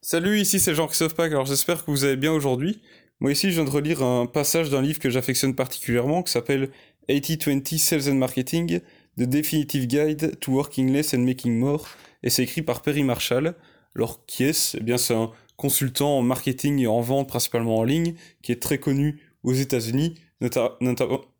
Salut, 0.00 0.38
ici 0.38 0.60
c'est 0.60 0.76
Jean-Christophe 0.76 1.14
Pack, 1.14 1.32
alors 1.32 1.46
j'espère 1.46 1.84
que 1.84 1.90
vous 1.90 2.04
allez 2.04 2.16
bien 2.16 2.32
aujourd'hui. 2.32 2.80
Moi 3.18 3.32
ici 3.32 3.50
je 3.50 3.56
viens 3.56 3.64
de 3.64 3.70
relire 3.70 4.00
un 4.04 4.26
passage 4.26 4.70
d'un 4.70 4.80
livre 4.80 5.00
que 5.00 5.10
j'affectionne 5.10 5.56
particulièrement 5.56 6.22
qui 6.22 6.30
s'appelle 6.30 6.70
80-20 7.08 7.78
Sales 7.78 8.08
and 8.08 8.14
Marketing, 8.14 8.78
The 9.18 9.22
Definitive 9.24 9.88
Guide 9.88 10.38
to 10.38 10.52
Working 10.52 10.92
Less 10.92 11.14
and 11.14 11.18
Making 11.18 11.58
More, 11.58 11.88
et 12.22 12.30
c'est 12.30 12.44
écrit 12.44 12.62
par 12.62 12.82
Perry 12.82 13.02
Marshall. 13.02 13.56
Alors 13.96 14.24
qui 14.26 14.44
est-ce? 14.44 14.76
Eh 14.76 14.84
bien 14.84 14.98
c'est 14.98 15.14
un 15.14 15.32
consultant 15.56 16.18
en 16.18 16.22
marketing 16.22 16.78
et 16.78 16.86
en 16.86 17.00
vente 17.00 17.28
principalement 17.28 17.78
en 17.78 17.84
ligne, 17.84 18.14
qui 18.40 18.52
est 18.52 18.62
très 18.62 18.78
connu 18.78 19.20
aux 19.42 19.52
États-Unis, 19.52 20.14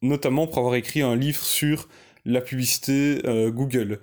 notamment 0.02 0.48
pour 0.48 0.58
avoir 0.58 0.74
écrit 0.74 1.02
un 1.02 1.14
livre 1.14 1.44
sur 1.44 1.88
la 2.24 2.40
publicité 2.40 3.20
euh, 3.24 3.52
Google. 3.52 4.00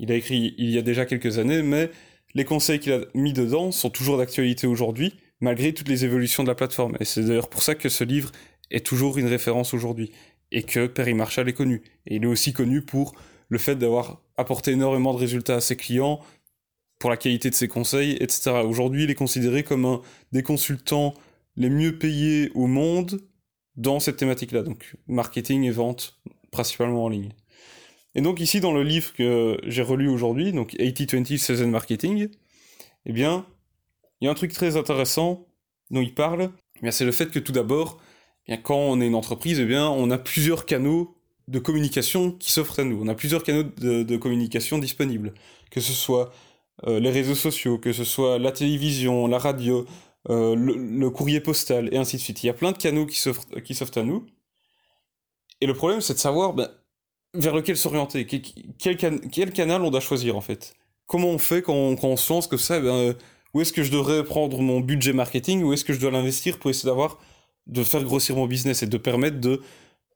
Il 0.00 0.10
a 0.10 0.16
écrit 0.16 0.56
il 0.58 0.70
y 0.70 0.78
a 0.78 0.82
déjà 0.82 1.06
quelques 1.06 1.38
années, 1.38 1.62
mais 1.62 1.88
les 2.34 2.44
conseils 2.44 2.80
qu'il 2.80 2.92
a 2.92 3.00
mis 3.14 3.32
dedans 3.32 3.72
sont 3.72 3.90
toujours 3.90 4.18
d'actualité 4.18 4.66
aujourd'hui, 4.66 5.14
malgré 5.40 5.72
toutes 5.72 5.88
les 5.88 6.04
évolutions 6.04 6.42
de 6.42 6.48
la 6.48 6.54
plateforme. 6.54 6.96
Et 7.00 7.04
c'est 7.04 7.24
d'ailleurs 7.24 7.48
pour 7.48 7.62
ça 7.62 7.74
que 7.74 7.88
ce 7.88 8.04
livre 8.04 8.32
est 8.70 8.84
toujours 8.86 9.18
une 9.18 9.26
référence 9.26 9.74
aujourd'hui, 9.74 10.12
et 10.50 10.62
que 10.62 10.86
Perry 10.86 11.14
Marshall 11.14 11.48
est 11.48 11.54
connu. 11.54 11.82
Et 12.06 12.16
il 12.16 12.24
est 12.24 12.26
aussi 12.26 12.52
connu 12.52 12.82
pour 12.82 13.14
le 13.48 13.58
fait 13.58 13.76
d'avoir 13.76 14.22
apporté 14.36 14.72
énormément 14.72 15.12
de 15.12 15.18
résultats 15.18 15.56
à 15.56 15.60
ses 15.60 15.76
clients, 15.76 16.20
pour 16.98 17.10
la 17.10 17.16
qualité 17.16 17.50
de 17.50 17.54
ses 17.54 17.66
conseils, 17.66 18.12
etc. 18.20 18.62
Aujourd'hui, 18.64 19.04
il 19.04 19.10
est 19.10 19.16
considéré 19.16 19.64
comme 19.64 19.84
un 19.84 20.00
des 20.30 20.44
consultants 20.44 21.14
les 21.56 21.68
mieux 21.68 21.98
payés 21.98 22.52
au 22.54 22.68
monde 22.68 23.20
dans 23.76 23.98
cette 23.98 24.18
thématique-là, 24.18 24.62
donc 24.62 24.96
marketing 25.08 25.64
et 25.64 25.70
vente, 25.70 26.20
principalement 26.52 27.04
en 27.04 27.08
ligne. 27.08 27.32
Et 28.14 28.20
donc 28.20 28.40
ici, 28.40 28.60
dans 28.60 28.72
le 28.72 28.82
livre 28.82 29.12
que 29.14 29.58
j'ai 29.64 29.82
relu 29.82 30.08
aujourd'hui, 30.08 30.52
donc 30.52 30.74
80-20 30.74 31.38
Sales 31.38 31.64
and 31.64 31.68
Marketing, 31.68 32.28
eh 33.06 33.12
bien, 33.12 33.46
il 34.20 34.26
y 34.26 34.28
a 34.28 34.30
un 34.30 34.34
truc 34.34 34.52
très 34.52 34.76
intéressant 34.76 35.46
dont 35.90 36.00
il 36.00 36.14
parle, 36.14 36.50
eh 36.82 36.90
c'est 36.90 37.04
le 37.04 37.12
fait 37.12 37.30
que 37.30 37.38
tout 37.38 37.52
d'abord, 37.52 38.00
eh 38.48 38.60
quand 38.60 38.76
on 38.76 39.00
est 39.00 39.06
une 39.06 39.14
entreprise, 39.14 39.60
eh 39.60 39.64
bien, 39.64 39.88
on 39.88 40.10
a 40.10 40.18
plusieurs 40.18 40.66
canaux 40.66 41.16
de 41.48 41.58
communication 41.58 42.32
qui 42.32 42.52
s'offrent 42.52 42.80
à 42.80 42.84
nous. 42.84 43.00
On 43.02 43.08
a 43.08 43.14
plusieurs 43.14 43.42
canaux 43.42 43.64
de, 43.64 44.16
communication 44.16 44.78
disponibles, 44.78 45.34
que 45.70 45.80
ce 45.80 45.92
soit 45.92 46.32
euh, 46.86 47.00
les 47.00 47.10
réseaux 47.10 47.34
sociaux, 47.34 47.78
que 47.78 47.92
ce 47.92 48.04
soit 48.04 48.38
la 48.38 48.52
télévision, 48.52 49.26
la 49.26 49.38
radio, 49.38 49.86
euh, 50.30 50.54
le, 50.54 51.10
courrier 51.10 51.40
postal, 51.40 51.88
et 51.92 51.96
ainsi 51.96 52.16
de 52.16 52.22
suite. 52.22 52.42
Il 52.42 52.46
y 52.46 52.50
a 52.50 52.54
plein 52.54 52.72
de 52.72 52.78
canaux 52.78 53.06
qui 53.06 53.18
s'offrent 53.18 53.98
à 53.98 54.02
nous. 54.02 54.26
Et 55.60 55.66
le 55.66 55.74
problème, 55.74 56.00
c'est 56.00 56.14
de 56.14 56.18
savoir 56.18 56.54
ben, 56.54 56.70
vers 57.34 57.54
lequel 57.54 57.76
s'orienter, 57.76 58.26
quel, 58.26 59.52
canal 59.52 59.82
on 59.82 59.90
doit 59.90 60.00
choisir 60.00 60.36
en 60.36 60.40
fait? 60.40 60.74
Comment 61.06 61.28
on 61.28 61.38
fait 61.38 61.62
quand 61.62 61.74
on, 61.74 62.16
se 62.16 62.32
lance 62.32 62.46
que 62.46 62.56
ça, 62.56 62.80
ben, 62.80 63.14
où 63.54 63.60
est-ce 63.60 63.72
que 63.72 63.82
je 63.82 63.90
devrais 63.90 64.24
prendre 64.24 64.60
mon 64.60 64.80
budget 64.80 65.12
marketing, 65.12 65.62
où 65.62 65.72
est-ce 65.72 65.84
que 65.84 65.92
je 65.92 66.00
dois 66.00 66.10
l'investir 66.10 66.58
pour 66.58 66.70
essayer 66.70 66.88
d'avoir, 66.88 67.18
de 67.66 67.82
faire 67.84 68.02
grossir 68.04 68.36
mon 68.36 68.46
business 68.46 68.82
et 68.82 68.86
de 68.86 68.98
permettre 68.98 69.40
de, 69.40 69.62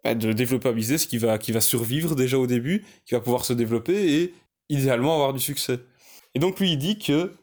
ben, 0.04 0.16
de 0.16 0.32
développer 0.32 0.68
un 0.68 0.72
business 0.72 1.06
qui 1.06 1.18
va, 1.18 1.38
qui 1.38 1.52
va 1.52 1.60
survivre 1.60 2.14
déjà 2.14 2.38
au 2.38 2.46
début, 2.46 2.84
qui 3.04 3.14
va 3.14 3.20
pouvoir 3.20 3.44
se 3.44 3.52
développer 3.52 4.14
et 4.14 4.34
idéalement 4.68 5.14
avoir 5.14 5.32
du 5.32 5.40
succès. 5.40 5.80
Et 6.34 6.38
donc 6.38 6.60
lui 6.60 6.72
il 6.72 6.78
dit 6.78 6.98
que, 6.98 7.34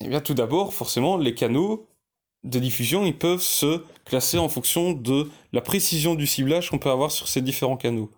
eh 0.00 0.08
bien 0.08 0.20
tout 0.20 0.34
d'abord, 0.34 0.74
forcément, 0.74 1.16
les 1.16 1.34
canaux 1.34 1.86
de 2.44 2.58
diffusion, 2.58 3.04
ils 3.04 3.16
peuvent 3.16 3.42
se 3.42 3.82
classer 4.04 4.38
en 4.38 4.48
fonction 4.48 4.92
de 4.92 5.28
la 5.52 5.60
précision 5.60 6.14
du 6.14 6.26
ciblage 6.26 6.70
qu'on 6.70 6.78
peut 6.78 6.90
avoir 6.90 7.10
sur 7.10 7.28
ces 7.28 7.42
différents 7.42 7.76
canaux 7.76 8.10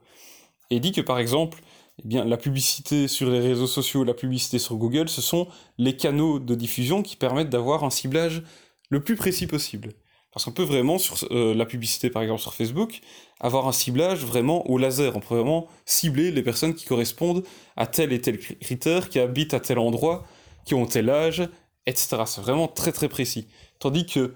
et 0.70 0.80
dit 0.80 0.92
que 0.92 1.00
par 1.00 1.18
exemple, 1.18 1.60
eh 2.02 2.08
bien, 2.08 2.24
la 2.24 2.36
publicité 2.36 3.08
sur 3.08 3.30
les 3.30 3.40
réseaux 3.40 3.66
sociaux, 3.66 4.04
la 4.04 4.14
publicité 4.14 4.58
sur 4.58 4.76
Google, 4.76 5.08
ce 5.08 5.20
sont 5.20 5.48
les 5.78 5.96
canaux 5.96 6.38
de 6.38 6.54
diffusion 6.54 7.02
qui 7.02 7.16
permettent 7.16 7.50
d'avoir 7.50 7.84
un 7.84 7.90
ciblage 7.90 8.42
le 8.88 9.02
plus 9.02 9.16
précis 9.16 9.46
possible. 9.46 9.92
Parce 10.32 10.44
qu'on 10.44 10.52
peut 10.52 10.62
vraiment, 10.62 10.98
sur 10.98 11.16
euh, 11.32 11.54
la 11.54 11.66
publicité 11.66 12.08
par 12.08 12.22
exemple 12.22 12.40
sur 12.40 12.54
Facebook, 12.54 13.00
avoir 13.40 13.66
un 13.66 13.72
ciblage 13.72 14.24
vraiment 14.24 14.68
au 14.70 14.78
laser. 14.78 15.16
On 15.16 15.20
peut 15.20 15.34
vraiment 15.34 15.66
cibler 15.84 16.30
les 16.30 16.42
personnes 16.42 16.74
qui 16.74 16.86
correspondent 16.86 17.44
à 17.76 17.86
tel 17.86 18.12
et 18.12 18.20
tel 18.20 18.38
critère, 18.38 19.08
qui 19.08 19.18
habitent 19.18 19.54
à 19.54 19.60
tel 19.60 19.78
endroit, 19.78 20.24
qui 20.64 20.74
ont 20.74 20.86
tel 20.86 21.10
âge, 21.10 21.48
etc. 21.86 22.22
C'est 22.26 22.40
vraiment 22.40 22.68
très 22.68 22.92
très 22.92 23.08
précis. 23.08 23.48
Tandis 23.80 24.06
que 24.06 24.34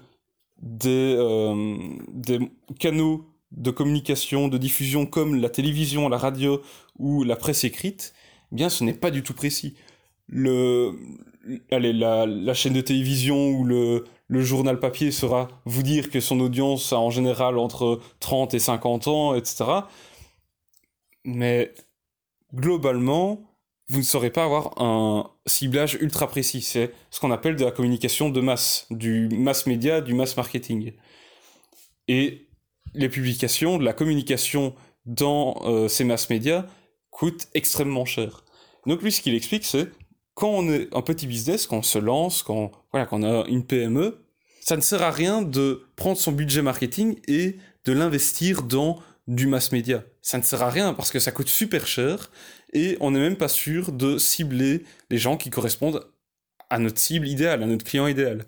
des, 0.61 1.15
euh, 1.17 1.77
des 2.09 2.39
canaux 2.77 3.25
de 3.55 3.71
communication, 3.71 4.47
de 4.47 4.57
diffusion 4.57 5.05
comme 5.05 5.35
la 5.35 5.49
télévision, 5.49 6.09
la 6.09 6.17
radio 6.17 6.61
ou 6.97 7.23
la 7.23 7.35
presse 7.35 7.63
écrite, 7.63 8.13
eh 8.51 8.55
bien 8.55 8.69
ce 8.69 8.83
n'est 8.83 8.93
pas 8.93 9.11
du 9.11 9.23
tout 9.23 9.33
précis. 9.33 9.75
Le, 10.27 10.93
allez, 11.71 11.93
la, 11.93 12.53
chaîne 12.53 12.73
de 12.73 12.81
télévision 12.81 13.49
ou 13.49 13.63
le, 13.63 14.05
journal 14.29 14.79
papier 14.79 15.11
sera 15.11 15.47
vous 15.65 15.83
dire 15.83 16.09
que 16.09 16.19
son 16.19 16.39
audience 16.39 16.91
a 16.93 16.99
en 16.99 17.09
général 17.09 17.57
entre 17.57 18.01
30 18.19 18.53
et 18.53 18.59
50 18.59 19.07
ans, 19.07 19.35
etc. 19.35 19.65
Mais 21.23 21.73
globalement, 22.53 23.41
vous 23.87 23.99
ne 23.99 24.03
saurez 24.03 24.31
pas 24.31 24.43
avoir 24.43 24.81
un 24.81 25.29
ciblage 25.45 25.95
ultra 26.01 26.27
précis. 26.27 26.61
C'est 26.61 26.91
ce 27.11 27.19
qu'on 27.19 27.31
appelle 27.31 27.55
de 27.55 27.63
la 27.63 27.71
communication 27.71 28.29
de 28.29 28.41
masse, 28.41 28.87
du 28.89 29.29
mass 29.29 29.67
média, 29.67 30.01
du 30.01 30.13
mass 30.13 30.35
marketing. 30.35 30.93
Et 32.07 32.44
les 32.95 33.09
publications, 33.09 33.77
la 33.77 33.93
communication 33.93 34.75
dans 35.05 35.61
euh, 35.65 35.87
ces 35.87 36.03
mass 36.03 36.29
médias 36.29 36.65
coûtent 37.11 37.47
extrêmement 37.53 38.05
cher. 38.05 38.43
Donc 38.87 39.01
lui, 39.01 39.11
ce 39.11 39.21
qu'il 39.21 39.35
explique, 39.35 39.65
c'est 39.65 39.87
quand 40.33 40.49
on 40.49 40.69
est 40.71 40.93
un 40.93 41.01
petit 41.01 41.27
business, 41.27 41.67
quand 41.67 41.77
on 41.77 41.83
se 41.83 41.99
lance, 41.99 42.43
quand 42.43 42.71
voilà, 42.91 43.05
quand 43.05 43.23
on 43.23 43.41
a 43.41 43.47
une 43.47 43.65
PME, 43.65 44.25
ça 44.61 44.75
ne 44.75 44.81
sert 44.81 45.01
à 45.01 45.11
rien 45.11 45.41
de 45.41 45.83
prendre 45.95 46.17
son 46.17 46.31
budget 46.31 46.61
marketing 46.61 47.19
et 47.27 47.57
de 47.85 47.93
l'investir 47.93 48.63
dans 48.63 48.99
du 49.27 49.47
mass 49.47 49.71
média. 49.71 50.03
Ça 50.21 50.37
ne 50.37 50.43
sert 50.43 50.61
à 50.61 50.69
rien 50.69 50.93
parce 50.93 51.11
que 51.11 51.19
ça 51.19 51.31
coûte 51.31 51.49
super 51.49 51.87
cher 51.87 52.31
et 52.73 52.97
on 52.99 53.11
n'est 53.11 53.19
même 53.19 53.37
pas 53.37 53.47
sûr 53.47 53.91
de 53.91 54.17
cibler 54.17 54.83
les 55.09 55.17
gens 55.17 55.37
qui 55.37 55.49
correspondent 55.49 56.07
à 56.69 56.79
notre 56.79 56.99
cible 56.99 57.27
idéale, 57.27 57.63
à 57.63 57.65
notre 57.67 57.85
client 57.85 58.07
idéal. 58.07 58.45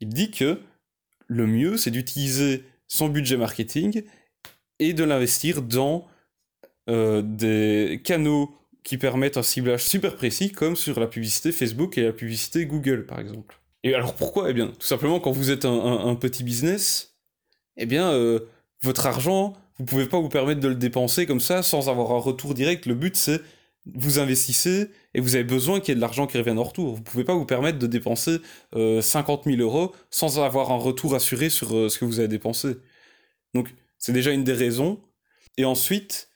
Il 0.00 0.08
dit 0.08 0.30
que 0.30 0.60
le 1.26 1.46
mieux, 1.46 1.76
c'est 1.76 1.90
d'utiliser 1.90 2.64
son 2.90 3.08
budget 3.08 3.36
marketing 3.36 4.02
et 4.80 4.92
de 4.92 5.04
l'investir 5.04 5.62
dans 5.62 6.06
euh, 6.90 7.22
des 7.22 8.02
canaux 8.04 8.54
qui 8.82 8.98
permettent 8.98 9.36
un 9.36 9.42
ciblage 9.42 9.84
super 9.84 10.16
précis, 10.16 10.50
comme 10.50 10.74
sur 10.74 10.98
la 10.98 11.06
publicité 11.06 11.52
Facebook 11.52 11.96
et 11.96 12.02
la 12.02 12.12
publicité 12.12 12.66
Google, 12.66 13.06
par 13.06 13.20
exemple. 13.20 13.60
Et 13.84 13.94
alors 13.94 14.14
pourquoi? 14.14 14.50
Eh 14.50 14.52
bien, 14.52 14.68
tout 14.68 14.86
simplement, 14.86 15.20
quand 15.20 15.30
vous 15.30 15.50
êtes 15.50 15.64
un, 15.64 16.14
petit 16.16 16.42
business, 16.42 17.14
eh 17.76 17.86
bien, 17.86 18.10
euh, 18.10 18.40
votre 18.82 19.06
argent, 19.06 19.54
vous 19.78 19.84
pouvez 19.84 20.06
pas 20.06 20.18
vous 20.18 20.28
permettre 20.28 20.60
de 20.60 20.68
le 20.68 20.74
dépenser 20.74 21.26
comme 21.26 21.40
ça 21.40 21.62
sans 21.62 21.88
avoir 21.88 22.10
un 22.10 22.18
retour 22.18 22.54
direct. 22.54 22.86
Le 22.86 22.94
but, 22.94 23.16
c'est 23.16 23.40
vous 23.86 24.18
investissez 24.18 24.90
et 25.14 25.20
vous 25.20 25.34
avez 25.34 25.44
besoin 25.44 25.80
qu'il 25.80 25.88
y 25.88 25.92
ait 25.92 25.94
de 25.96 26.00
l'argent 26.00 26.26
qui 26.26 26.38
revienne 26.38 26.58
en 26.58 26.64
retour. 26.64 26.94
Vous 26.94 27.02
pouvez 27.02 27.24
pas 27.24 27.34
vous 27.34 27.46
permettre 27.46 27.78
de 27.78 27.86
dépenser 27.86 28.38
50 28.72 29.46
euh, 29.46 29.50
000 29.56 29.62
euros 29.62 29.92
sans 30.10 30.38
avoir 30.38 30.70
un 30.70 30.76
retour 30.76 31.14
assuré 31.14 31.50
sur 31.50 31.74
euh, 31.74 31.88
ce 31.88 31.98
que 31.98 32.04
vous 32.04 32.18
avez 32.18 32.28
dépensé. 32.28 32.76
Donc 33.54 33.74
c'est 33.98 34.12
déjà 34.12 34.32
une 34.32 34.44
des 34.44 34.52
raisons. 34.52 35.00
Et 35.56 35.64
ensuite, 35.64 36.28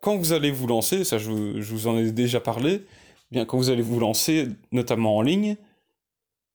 quand 0.00 0.16
vous 0.16 0.32
allez 0.32 0.50
vous 0.50 0.66
lancer, 0.66 1.04
ça 1.04 1.18
je, 1.18 1.30
vous 1.30 1.86
en 1.86 1.98
ai 1.98 2.10
déjà 2.12 2.40
parlé, 2.40 2.82
eh 2.82 2.84
bien 3.30 3.44
quand 3.44 3.58
vous 3.58 3.70
allez 3.70 3.82
vous 3.82 4.00
lancer, 4.00 4.48
notamment 4.72 5.16
en 5.16 5.22
ligne, 5.22 5.56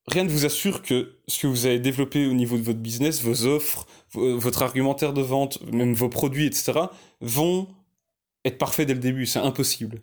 rien 0.08 0.24
ne 0.24 0.30
vous 0.30 0.46
assure 0.46 0.82
que 0.82 1.18
ce 1.28 1.40
que 1.40 1.48
vous 1.48 1.66
avez 1.66 1.80
développé 1.80 2.26
au 2.26 2.34
niveau 2.34 2.58
de 2.58 2.64
votre 2.64 2.80
business, 2.80 3.22
vos 3.22 3.46
offres, 3.46 3.86
votre 4.14 4.64
argumentaire 4.64 5.14
de 5.14 5.22
vente, 5.22 5.62
même 5.72 5.94
vos 5.94 6.10
produits, 6.10 6.48
etc., 6.48 6.74
vont 7.22 7.68
être 8.44 8.58
parfaits 8.58 8.88
dès 8.88 8.96
le 8.96 9.00
début. 9.00 9.26
C'est 9.26 9.40
impossible 9.40 10.00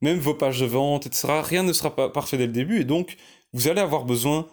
même 0.00 0.18
vos 0.18 0.34
pages 0.34 0.60
de 0.60 0.66
vente, 0.66 1.06
etc. 1.06 1.40
Rien 1.42 1.62
ne 1.62 1.72
sera 1.72 1.94
pas 1.94 2.10
parfait 2.10 2.36
dès 2.36 2.46
le 2.46 2.52
début, 2.52 2.80
et 2.80 2.84
donc 2.84 3.16
vous 3.52 3.68
allez 3.68 3.80
avoir 3.80 4.04
besoin 4.04 4.48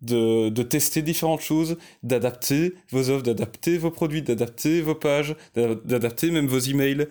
de, 0.00 0.62
tester 0.62 1.02
différentes 1.02 1.40
choses, 1.40 1.76
d'adapter 2.02 2.74
vos 2.90 3.10
offres, 3.10 3.22
d'adapter 3.22 3.78
vos 3.78 3.90
produits, 3.90 4.22
d'adapter 4.22 4.80
vos 4.80 4.94
pages, 4.94 5.36
d'adapter 5.54 6.30
même 6.30 6.46
vos 6.46 6.58
emails, 6.58 7.06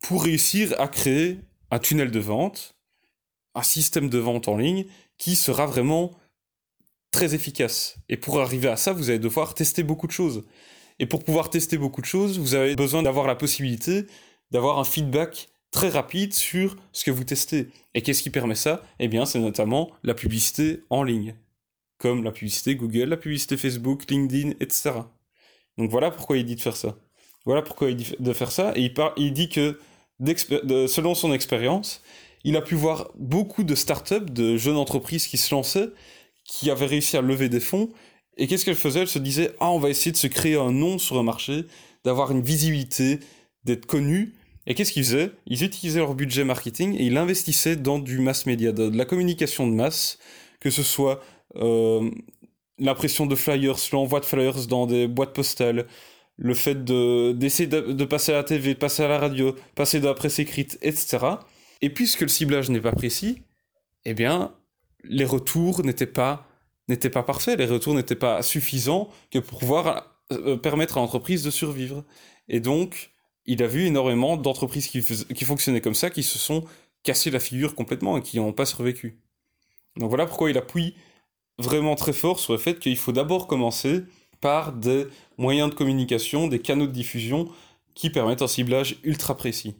pour 0.00 0.24
réussir 0.24 0.74
à 0.78 0.88
créer 0.88 1.38
un 1.70 1.78
tunnel 1.78 2.10
de 2.10 2.20
vente, 2.20 2.76
un 3.54 3.62
système 3.62 4.08
de 4.08 4.18
vente 4.18 4.48
en 4.48 4.56
ligne 4.56 4.86
qui 5.18 5.36
sera 5.36 5.66
vraiment 5.66 6.12
très 7.10 7.34
efficace. 7.34 7.96
Et 8.08 8.16
pour 8.16 8.40
arriver 8.40 8.68
à 8.68 8.76
ça, 8.76 8.92
vous 8.92 9.08
allez 9.10 9.18
devoir 9.18 9.54
tester 9.54 9.82
beaucoup 9.82 10.06
de 10.06 10.12
choses. 10.12 10.44
Et 10.98 11.06
pour 11.06 11.24
pouvoir 11.24 11.50
tester 11.50 11.78
beaucoup 11.78 12.00
de 12.00 12.06
choses, 12.06 12.38
vous 12.38 12.54
avez 12.54 12.76
besoin 12.76 13.02
d'avoir 13.02 13.26
la 13.26 13.34
possibilité 13.34 14.06
d'avoir 14.50 14.78
un 14.78 14.84
feedback 14.84 15.48
très 15.76 15.90
rapide 15.90 16.32
sur 16.32 16.74
ce 16.92 17.04
que 17.04 17.10
vous 17.10 17.24
testez. 17.24 17.68
Et 17.92 18.00
qu'est-ce 18.00 18.22
qui 18.22 18.30
permet 18.30 18.54
ça? 18.54 18.82
Eh 18.98 19.08
bien, 19.08 19.26
c'est 19.26 19.38
notamment 19.38 19.90
la 20.04 20.14
publicité 20.14 20.84
en 20.88 21.02
ligne, 21.02 21.34
comme 21.98 22.24
la 22.24 22.32
publicité 22.32 22.76
Google, 22.76 23.10
la 23.10 23.18
publicité 23.18 23.58
Facebook, 23.58 24.10
LinkedIn, 24.10 24.52
etc. 24.58 24.92
Donc 25.76 25.90
voilà 25.90 26.10
pourquoi 26.10 26.38
il 26.38 26.46
dit 26.46 26.56
de 26.56 26.62
faire 26.62 26.78
ça. 26.78 26.96
Voilà 27.44 27.60
pourquoi 27.60 27.90
il 27.90 27.96
dit 27.96 28.14
de 28.18 28.32
faire 28.32 28.52
ça. 28.52 28.72
Et 28.74 28.84
il, 28.84 28.94
il 29.18 29.34
dit 29.34 29.50
que, 29.50 29.78
selon 30.88 31.14
son 31.14 31.34
expérience, 31.34 32.00
il 32.42 32.56
a 32.56 32.62
pu 32.62 32.74
voir 32.74 33.10
beaucoup 33.18 33.62
de 33.62 33.74
startups, 33.74 34.30
de 34.30 34.56
jeunes 34.56 34.78
entreprises 34.78 35.26
qui 35.26 35.36
se 35.36 35.54
lançaient, 35.54 35.90
qui 36.42 36.70
avait 36.70 36.86
réussi 36.86 37.18
à 37.18 37.20
lever 37.20 37.50
des 37.50 37.60
fonds. 37.60 37.90
Et 38.38 38.46
qu'est-ce 38.46 38.64
qu'elle 38.64 38.76
faisait 38.76 39.00
Elle 39.00 39.08
se 39.08 39.18
disait 39.18 39.52
Ah, 39.60 39.70
on 39.70 39.78
va 39.78 39.90
essayer 39.90 40.12
de 40.12 40.16
se 40.16 40.26
créer 40.26 40.56
un 40.56 40.72
nom 40.72 40.96
sur 40.96 41.18
un 41.18 41.22
marché, 41.22 41.66
d'avoir 42.02 42.30
une 42.30 42.40
visibilité, 42.40 43.20
d'être 43.64 43.84
connu. 43.84 44.32
Et 44.66 44.74
qu'est-ce 44.74 44.92
qu'ils 44.92 45.04
faisaient? 45.04 45.32
Ils 45.46 45.62
utilisaient 45.62 46.00
leur 46.00 46.14
budget 46.14 46.44
marketing 46.44 46.94
et 46.94 47.04
ils 47.04 47.12
l'investissaient 47.12 47.76
dans 47.76 47.98
du 47.98 48.18
mass 48.18 48.46
media, 48.46 48.72
de, 48.72 48.94
la 48.96 49.04
communication 49.04 49.66
de 49.66 49.72
masse, 49.72 50.18
que 50.60 50.70
ce 50.70 50.82
soit 50.82 51.22
euh, 51.56 52.10
l'impression 52.78 53.26
de 53.26 53.34
flyers, 53.34 53.76
l'envoi 53.92 54.20
de 54.20 54.24
flyers 54.24 54.66
dans 54.66 54.86
des 54.86 55.06
boîtes 55.06 55.34
postales, 55.34 55.86
le 56.36 56.54
fait 56.54 56.84
d'essayer 56.84 57.68
de, 57.68 58.04
passer 58.04 58.32
à 58.32 58.36
la 58.36 58.44
TV, 58.44 58.74
de 58.74 58.78
passer 58.78 59.02
à 59.02 59.08
la 59.08 59.18
radio, 59.18 59.54
passer 59.74 60.00
de 60.00 60.06
la 60.06 60.14
presse 60.14 60.38
écrite, 60.38 60.78
etc. 60.82 61.18
Et 61.80 61.88
puisque 61.90 62.22
le 62.22 62.28
ciblage 62.28 62.68
n'est 62.68 62.80
pas 62.80 62.92
précis, 62.92 63.42
eh 64.04 64.14
bien, 64.14 64.54
les 65.04 65.24
retours 65.24 65.82
n'étaient 65.84 66.06
pas, 66.06 66.46
pas 67.12 67.22
parfaits, 67.22 67.58
les 67.58 67.66
retours 67.66 67.94
n'étaient 67.94 68.14
pas 68.14 68.42
suffisants 68.42 69.08
pour 69.32 69.58
pouvoir 69.58 70.20
euh, 70.32 70.56
permettre 70.56 70.98
à 70.98 71.00
l'entreprise 71.00 71.42
de 71.42 71.50
survivre. 71.50 72.04
Et 72.48 72.60
donc, 72.60 73.15
il 73.46 73.62
a 73.62 73.66
vu 73.66 73.86
énormément 73.86 74.36
d'entreprises 74.36 74.88
qui, 74.88 75.02
fonctionnaient 75.44 75.80
comme 75.80 75.94
ça, 75.94 76.10
qui 76.10 76.22
se 76.22 76.38
sont 76.38 76.64
cassées 77.02 77.30
la 77.30 77.40
figure 77.40 77.74
complètement 77.74 78.18
et 78.18 78.22
qui 78.22 78.38
n'ont 78.38 78.52
pas 78.52 78.66
survécu. 78.66 79.20
Donc 79.96 80.08
voilà 80.08 80.26
pourquoi 80.26 80.50
il 80.50 80.58
appuie 80.58 80.94
vraiment 81.58 81.94
très 81.94 82.12
fort 82.12 82.38
sur 82.38 82.52
le 82.52 82.58
fait 82.58 82.78
qu'il 82.78 82.96
faut 82.96 83.12
d'abord 83.12 83.46
commencer 83.46 84.02
par 84.40 84.72
des 84.72 85.06
moyens 85.38 85.70
de 85.70 85.74
communication, 85.74 86.48
des 86.48 86.58
canaux 86.58 86.86
de 86.86 86.92
diffusion 86.92 87.48
qui 87.94 88.10
permettent 88.10 88.42
un 88.42 88.48
ciblage 88.48 88.96
ultra 89.04 89.36
précis. 89.36 89.76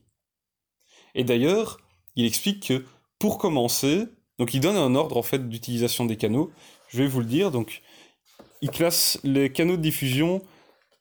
Et 1.14 1.24
d'ailleurs, 1.24 1.78
il 2.14 2.24
explique 2.24 2.68
que 2.68 2.84
pour 3.18 3.38
commencer, 3.38 4.04
donc 4.38 4.54
il 4.54 4.60
donne 4.60 4.76
un 4.76 4.94
ordre 4.94 5.16
en 5.16 5.22
fait 5.22 5.48
d'utilisation 5.48 6.06
des 6.06 6.16
canaux. 6.16 6.50
Je 6.88 6.98
vais 6.98 7.08
vous 7.08 7.20
le 7.20 7.26
dire. 7.26 7.50
Donc, 7.50 7.82
il 8.62 8.70
classe 8.70 9.18
les 9.24 9.52
canaux 9.52 9.76
de 9.76 9.82
diffusion 9.82 10.42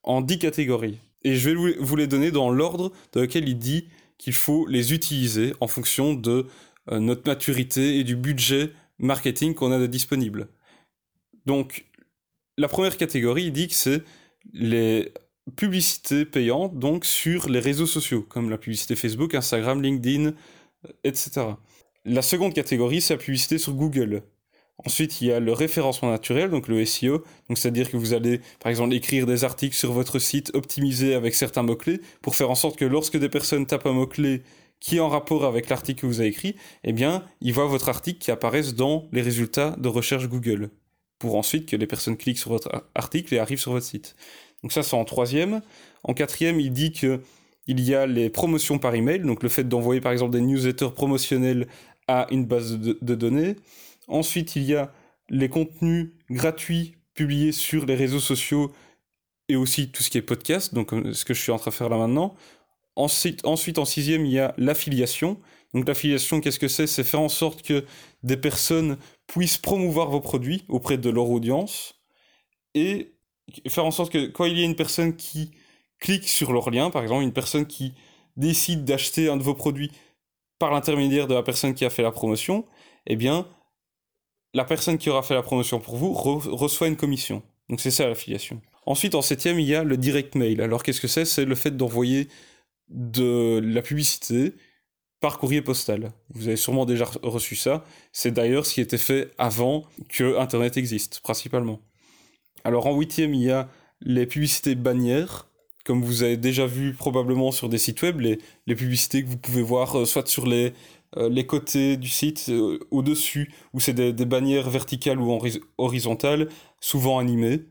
en 0.03 0.21
10 0.21 0.39
catégories. 0.39 0.99
Et 1.25 1.35
je 1.35 1.49
vais 1.49 1.75
vous 1.79 1.95
les 1.95 2.05
donner 2.05 2.29
dans 2.29 2.51
l'ordre 2.51 2.93
dans 3.11 3.19
lequel 3.19 3.49
il 3.49 3.57
dit 3.57 3.89
qu'il 4.19 4.33
faut 4.33 4.67
les 4.67 4.93
utiliser 4.93 5.53
en 5.59 5.67
fonction 5.67 6.13
de 6.13 6.45
euh, 6.91 6.99
notre 6.99 7.27
maturité 7.27 7.97
et 7.97 8.03
du 8.03 8.15
budget 8.15 8.71
marketing 8.99 9.55
qu'on 9.55 9.71
a 9.71 9.79
de 9.79 9.87
disponible. 9.87 10.47
Donc, 11.47 11.87
la 12.59 12.67
première 12.67 12.95
catégorie, 12.95 13.45
il 13.45 13.51
dit 13.51 13.67
que 13.67 13.73
c'est 13.73 14.03
les 14.53 15.13
publicités 15.55 16.25
payantes, 16.25 16.77
donc 16.77 17.05
sur 17.05 17.49
les 17.49 17.59
réseaux 17.59 17.87
sociaux, 17.87 18.21
comme 18.21 18.51
la 18.51 18.59
publicité 18.59 18.95
Facebook, 18.95 19.33
Instagram, 19.33 19.81
LinkedIn, 19.81 20.33
etc. 21.03 21.47
La 22.05 22.21
seconde 22.21 22.53
catégorie, 22.53 23.01
c'est 23.01 23.15
la 23.15 23.19
publicité 23.19 23.57
sur 23.57 23.73
Google. 23.73 24.21
Ensuite, 24.83 25.21
il 25.21 25.27
y 25.27 25.31
a 25.31 25.39
le 25.39 25.53
référencement 25.53 26.09
naturel, 26.09 26.49
donc 26.49 26.67
le 26.67 26.83
SEO. 26.85 27.23
Donc, 27.47 27.57
c'est-à-dire 27.57 27.89
que 27.89 27.97
vous 27.97 28.13
allez, 28.13 28.41
par 28.59 28.69
exemple, 28.69 28.93
écrire 28.93 29.25
des 29.25 29.43
articles 29.43 29.75
sur 29.75 29.93
votre 29.93 30.19
site 30.19 30.51
optimisés 30.53 31.15
avec 31.15 31.33
certains 31.33 31.63
mots-clés 31.63 32.01
pour 32.21 32.35
faire 32.35 32.51
en 32.51 32.55
sorte 32.55 32.77
que 32.77 32.85
lorsque 32.85 33.17
des 33.17 33.29
personnes 33.29 33.65
tapent 33.65 33.85
un 33.85 33.93
mot-clé 33.93 34.43
qui 34.81 34.97
est 34.97 34.99
en 34.99 35.07
rapport 35.07 35.45
avec 35.45 35.69
l'article 35.69 36.01
que 36.01 36.05
vous 36.05 36.19
avez 36.19 36.29
écrit, 36.29 36.55
eh 36.83 36.91
bien, 36.91 37.23
ils 37.41 37.53
voient 37.53 37.67
votre 37.67 37.87
article 37.87 38.19
qui 38.19 38.31
apparaisse 38.31 38.75
dans 38.75 39.07
les 39.13 39.21
résultats 39.21 39.75
de 39.77 39.87
recherche 39.87 40.27
Google. 40.27 40.69
Pour 41.19 41.35
ensuite 41.35 41.67
que 41.67 41.77
les 41.77 41.87
personnes 41.87 42.17
cliquent 42.17 42.37
sur 42.37 42.51
votre 42.51 42.85
article 42.93 43.33
et 43.33 43.39
arrivent 43.39 43.59
sur 43.59 43.71
votre 43.71 43.85
site. 43.85 44.15
Donc 44.61 44.73
ça, 44.73 44.83
c'est 44.83 44.95
en 44.95 45.05
troisième. 45.05 45.61
En 46.03 46.13
quatrième, 46.13 46.59
il 46.59 46.71
dit 46.73 46.91
que 46.91 47.21
il 47.67 47.79
y 47.79 47.95
a 47.95 48.05
les 48.05 48.29
promotions 48.29 48.77
par 48.77 48.93
email, 48.93 49.19
donc 49.19 49.41
le 49.41 49.49
fait 49.49 49.63
d'envoyer 49.63 50.01
par 50.01 50.11
exemple 50.11 50.33
des 50.33 50.41
newsletters 50.41 50.91
promotionnels 50.93 51.67
à 52.07 52.27
une 52.29 52.45
base 52.45 52.77
de, 52.77 53.15
données. 53.15 53.55
Ensuite, 54.07 54.55
il 54.55 54.63
y 54.63 54.75
a 54.75 54.91
les 55.29 55.49
contenus 55.49 56.11
gratuits 56.29 56.95
publiés 57.13 57.51
sur 57.51 57.85
les 57.85 57.95
réseaux 57.95 58.19
sociaux 58.19 58.71
et 59.49 59.55
aussi 59.55 59.91
tout 59.91 60.03
ce 60.03 60.09
qui 60.09 60.17
est 60.17 60.21
podcast, 60.21 60.73
donc 60.73 60.93
euh, 60.93 61.13
ce 61.13 61.25
que 61.25 61.33
je 61.33 61.41
suis 61.41 61.51
en 61.51 61.57
train 61.57 61.71
de 61.71 61.75
faire 61.75 61.89
là 61.89 61.97
maintenant. 61.97 62.35
Ensuite, 62.95 63.45
ensuite 63.45 63.77
en 63.77 63.85
sixième, 63.85 64.25
il 64.25 64.31
y 64.31 64.39
a 64.39 64.53
l'affiliation. 64.57 65.39
Donc 65.73 65.87
l'affiliation, 65.87 66.39
qu'est-ce 66.39 66.59
que 66.59 66.67
c'est? 66.67 66.87
C'est 66.87 67.03
faire 67.03 67.19
en 67.19 67.29
sorte 67.29 67.61
que 67.61 67.85
des 68.23 68.37
personnes 68.37 68.97
puissent 69.27 69.57
promouvoir 69.57 70.09
vos 70.09 70.21
produits 70.21 70.63
auprès 70.69 70.97
de 70.97 71.09
leur 71.09 71.29
audience 71.29 71.95
et 72.73 73.13
faire 73.67 73.85
en 73.85 73.91
sorte 73.91 74.11
que 74.11 74.27
quand 74.27 74.45
il 74.45 74.57
y 74.57 74.61
a 74.61 74.65
une 74.65 74.75
personne 74.75 75.15
qui 75.15 75.51
clique 75.99 76.27
sur 76.27 76.53
leur 76.53 76.69
lien, 76.71 76.89
par 76.89 77.03
exemple 77.03 77.23
une 77.23 77.33
personne 77.33 77.65
qui 77.65 77.93
décide 78.37 78.85
d'acheter 78.85 79.29
un 79.29 79.37
de 79.37 79.43
vos 79.43 79.53
produits 79.53 79.91
par 80.59 80.71
l'intermédiaire 80.71 81.27
de 81.27 81.33
la 81.33 81.43
personne 81.43 81.73
qui 81.73 81.85
a 81.85 81.89
fait 81.89 82.03
la 82.03 82.11
promotion, 82.11 82.65
eh 83.07 83.15
bien, 83.15 83.47
la 84.55 84.63
personne 84.63 84.97
qui 84.97 85.09
aura 85.09 85.21
fait 85.21 85.33
la 85.33 85.43
promotion 85.43 85.79
pour 85.81 85.97
vous 85.97 86.13
reçoit 86.13 86.87
une 86.87 86.95
commission. 86.95 87.43
Donc 87.69 87.81
c'est 87.81 87.91
ça 87.91 88.07
l'affiliation. 88.07 88.61
Ensuite, 88.85 89.13
en 89.13 89.21
septième, 89.21 89.59
il 89.59 89.67
y 89.67 89.75
a 89.75 89.83
le 89.83 89.97
direct 89.97 90.35
mail. 90.35 90.61
Alors 90.61 90.81
qu'est-ce 90.81 91.01
que 91.01 91.09
c'est? 91.09 91.25
C'est 91.25 91.43
le 91.43 91.55
fait 91.55 91.75
d'envoyer 91.75 92.29
de 92.87 93.59
la 93.61 93.81
publicité 93.81 94.53
par 95.19 95.39
courrier 95.39 95.61
postal. 95.61 96.13
Vous 96.29 96.47
avez 96.47 96.55
sûrement 96.55 96.85
déjà 96.85 97.05
reçu 97.21 97.57
ça. 97.57 97.83
C'est 98.13 98.31
d'ailleurs 98.31 98.65
ce 98.65 98.75
qui 98.75 98.81
était 98.81 98.97
fait 98.97 99.31
avant 99.37 99.83
que 100.07 100.37
Internet 100.39 100.77
existe, 100.77 101.19
principalement. 101.19 101.81
Alors 102.63 102.87
en 102.87 102.95
huitième, 102.95 103.33
il 103.33 103.43
y 103.43 103.51
a 103.51 103.67
les 104.01 104.25
publicités 104.25 104.75
bannières 104.75 105.49
comme 105.85 106.03
vous 106.03 106.23
avez 106.23 106.35
déjà 106.35 106.65
vu 106.65 106.93
probablement 106.93 107.51
sur 107.51 107.69
des 107.69 107.77
sites 107.77 108.01
web, 108.01 108.19
les, 108.19 108.75
publicités 108.75 109.23
que 109.23 109.27
vous 109.27 109.37
pouvez 109.37 109.61
voir 109.61 109.99
euh, 109.99 110.05
soit 110.05 110.27
sur 110.27 110.47
les, 110.47 110.73
les 111.17 111.45
côtés 111.45 111.97
du 111.97 112.09
site, 112.09 112.47
euh, 112.49 112.79
au-dessus, 112.91 113.53
où 113.73 113.79
c'est 113.79 113.93
des, 113.93 114.25
bannières 114.25 114.69
verticales 114.69 115.19
ou 115.19 115.39
horizontales, 115.77 116.49
souvent 116.79 117.19
animées. 117.19 117.61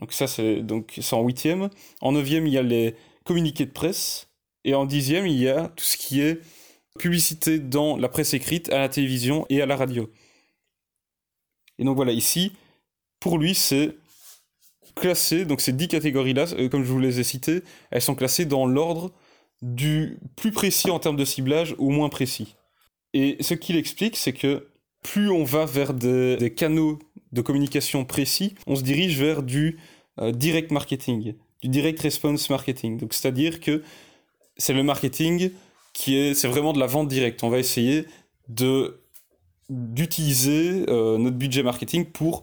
Donc 0.00 0.12
ça, 0.12 0.26
c'est 0.26 0.62
donc 0.62 0.98
en 1.12 1.22
huitième. 1.22 1.68
En 2.00 2.12
neuvième, 2.12 2.46
il 2.46 2.52
y 2.52 2.58
a 2.58 2.62
les 2.62 2.94
communiqués 3.24 3.66
de 3.66 3.72
presse. 3.72 4.28
Et 4.64 4.74
en 4.74 4.86
dixième, 4.86 5.26
il 5.26 5.38
y 5.38 5.48
a 5.48 5.68
tout 5.68 5.84
ce 5.84 5.96
qui 5.96 6.20
est 6.20 6.40
publicité 6.98 7.58
dans 7.58 7.96
la 7.96 8.08
presse 8.08 8.34
écrite, 8.34 8.70
à 8.72 8.78
la 8.78 8.88
télévision 8.88 9.46
et 9.48 9.62
à 9.62 9.66
la 9.66 9.76
radio. 9.76 10.10
Et 11.78 11.84
donc 11.84 11.96
voilà, 11.96 12.12
ici, 12.12 12.52
pour 13.18 13.38
lui, 13.38 13.54
c'est 13.54 13.96
classées, 14.94 15.44
donc 15.44 15.60
ces 15.60 15.72
10 15.72 15.88
catégories-là, 15.88 16.46
euh, 16.52 16.68
comme 16.68 16.84
je 16.84 16.92
vous 16.92 17.00
les 17.00 17.18
ai 17.18 17.24
citées, 17.24 17.62
elles 17.90 18.02
sont 18.02 18.14
classées 18.14 18.44
dans 18.44 18.66
l'ordre 18.66 19.10
du 19.62 20.18
plus 20.36 20.52
précis 20.52 20.90
en 20.90 20.98
termes 20.98 21.16
de 21.16 21.24
ciblage 21.24 21.74
au 21.78 21.88
moins 21.88 22.08
précis. 22.08 22.56
Et 23.14 23.36
ce 23.40 23.54
qu'il 23.54 23.76
explique, 23.76 24.16
c'est 24.16 24.32
que 24.32 24.68
plus 25.02 25.30
on 25.30 25.44
va 25.44 25.64
vers 25.64 25.94
des, 25.94 26.52
canaux 26.56 26.98
de 27.32 27.40
communication 27.42 28.04
précis, 28.04 28.54
on 28.66 28.76
se 28.76 28.82
dirige 28.82 29.18
vers 29.18 29.42
du 29.42 29.78
euh, 30.20 30.32
direct 30.32 30.70
marketing, 30.70 31.34
du 31.62 31.68
direct 31.68 32.00
response 32.00 32.48
marketing. 32.50 32.98
Donc 32.98 33.14
c'est-à-dire 33.14 33.60
que 33.60 33.82
c'est 34.56 34.72
le 34.72 34.82
marketing 34.82 35.50
qui 35.92 36.16
est, 36.16 36.34
c'est 36.34 36.48
vraiment 36.48 36.72
de 36.72 36.78
la 36.78 36.86
vente 36.86 37.08
directe. 37.08 37.42
On 37.42 37.48
va 37.48 37.58
essayer 37.58 38.06
de 38.48 38.98
d'utiliser 39.68 40.84
euh, 40.88 41.16
notre 41.16 41.36
budget 41.36 41.62
marketing 41.62 42.04
pour 42.04 42.42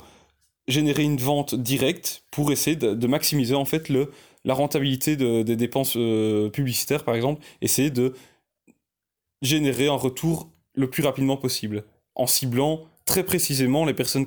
générer 0.68 1.04
une 1.04 1.18
vente 1.18 1.54
directe 1.54 2.24
pour 2.32 2.52
essayer 2.52 2.76
de, 2.76 3.08
maximiser 3.08 3.54
en 3.54 3.66
fait 3.66 3.90
le, 3.90 4.12
la 4.46 4.54
rentabilité 4.56 5.16
des 5.16 5.56
dépenses 5.56 5.94
euh, 5.96 6.50
publicitaires 6.50 7.04
par 7.04 7.16
exemple, 7.16 7.44
essayer 7.62 7.92
de 7.92 8.16
générer 9.42 9.88
un 9.88 9.96
retour 9.96 10.50
le 10.76 10.90
plus 10.90 11.04
rapidement 11.04 11.38
possible 11.38 11.84
en 12.16 12.28
ciblant 12.28 12.86
très 13.06 13.24
précisément 13.24 13.86
les 13.86 13.94
personnes 13.94 14.26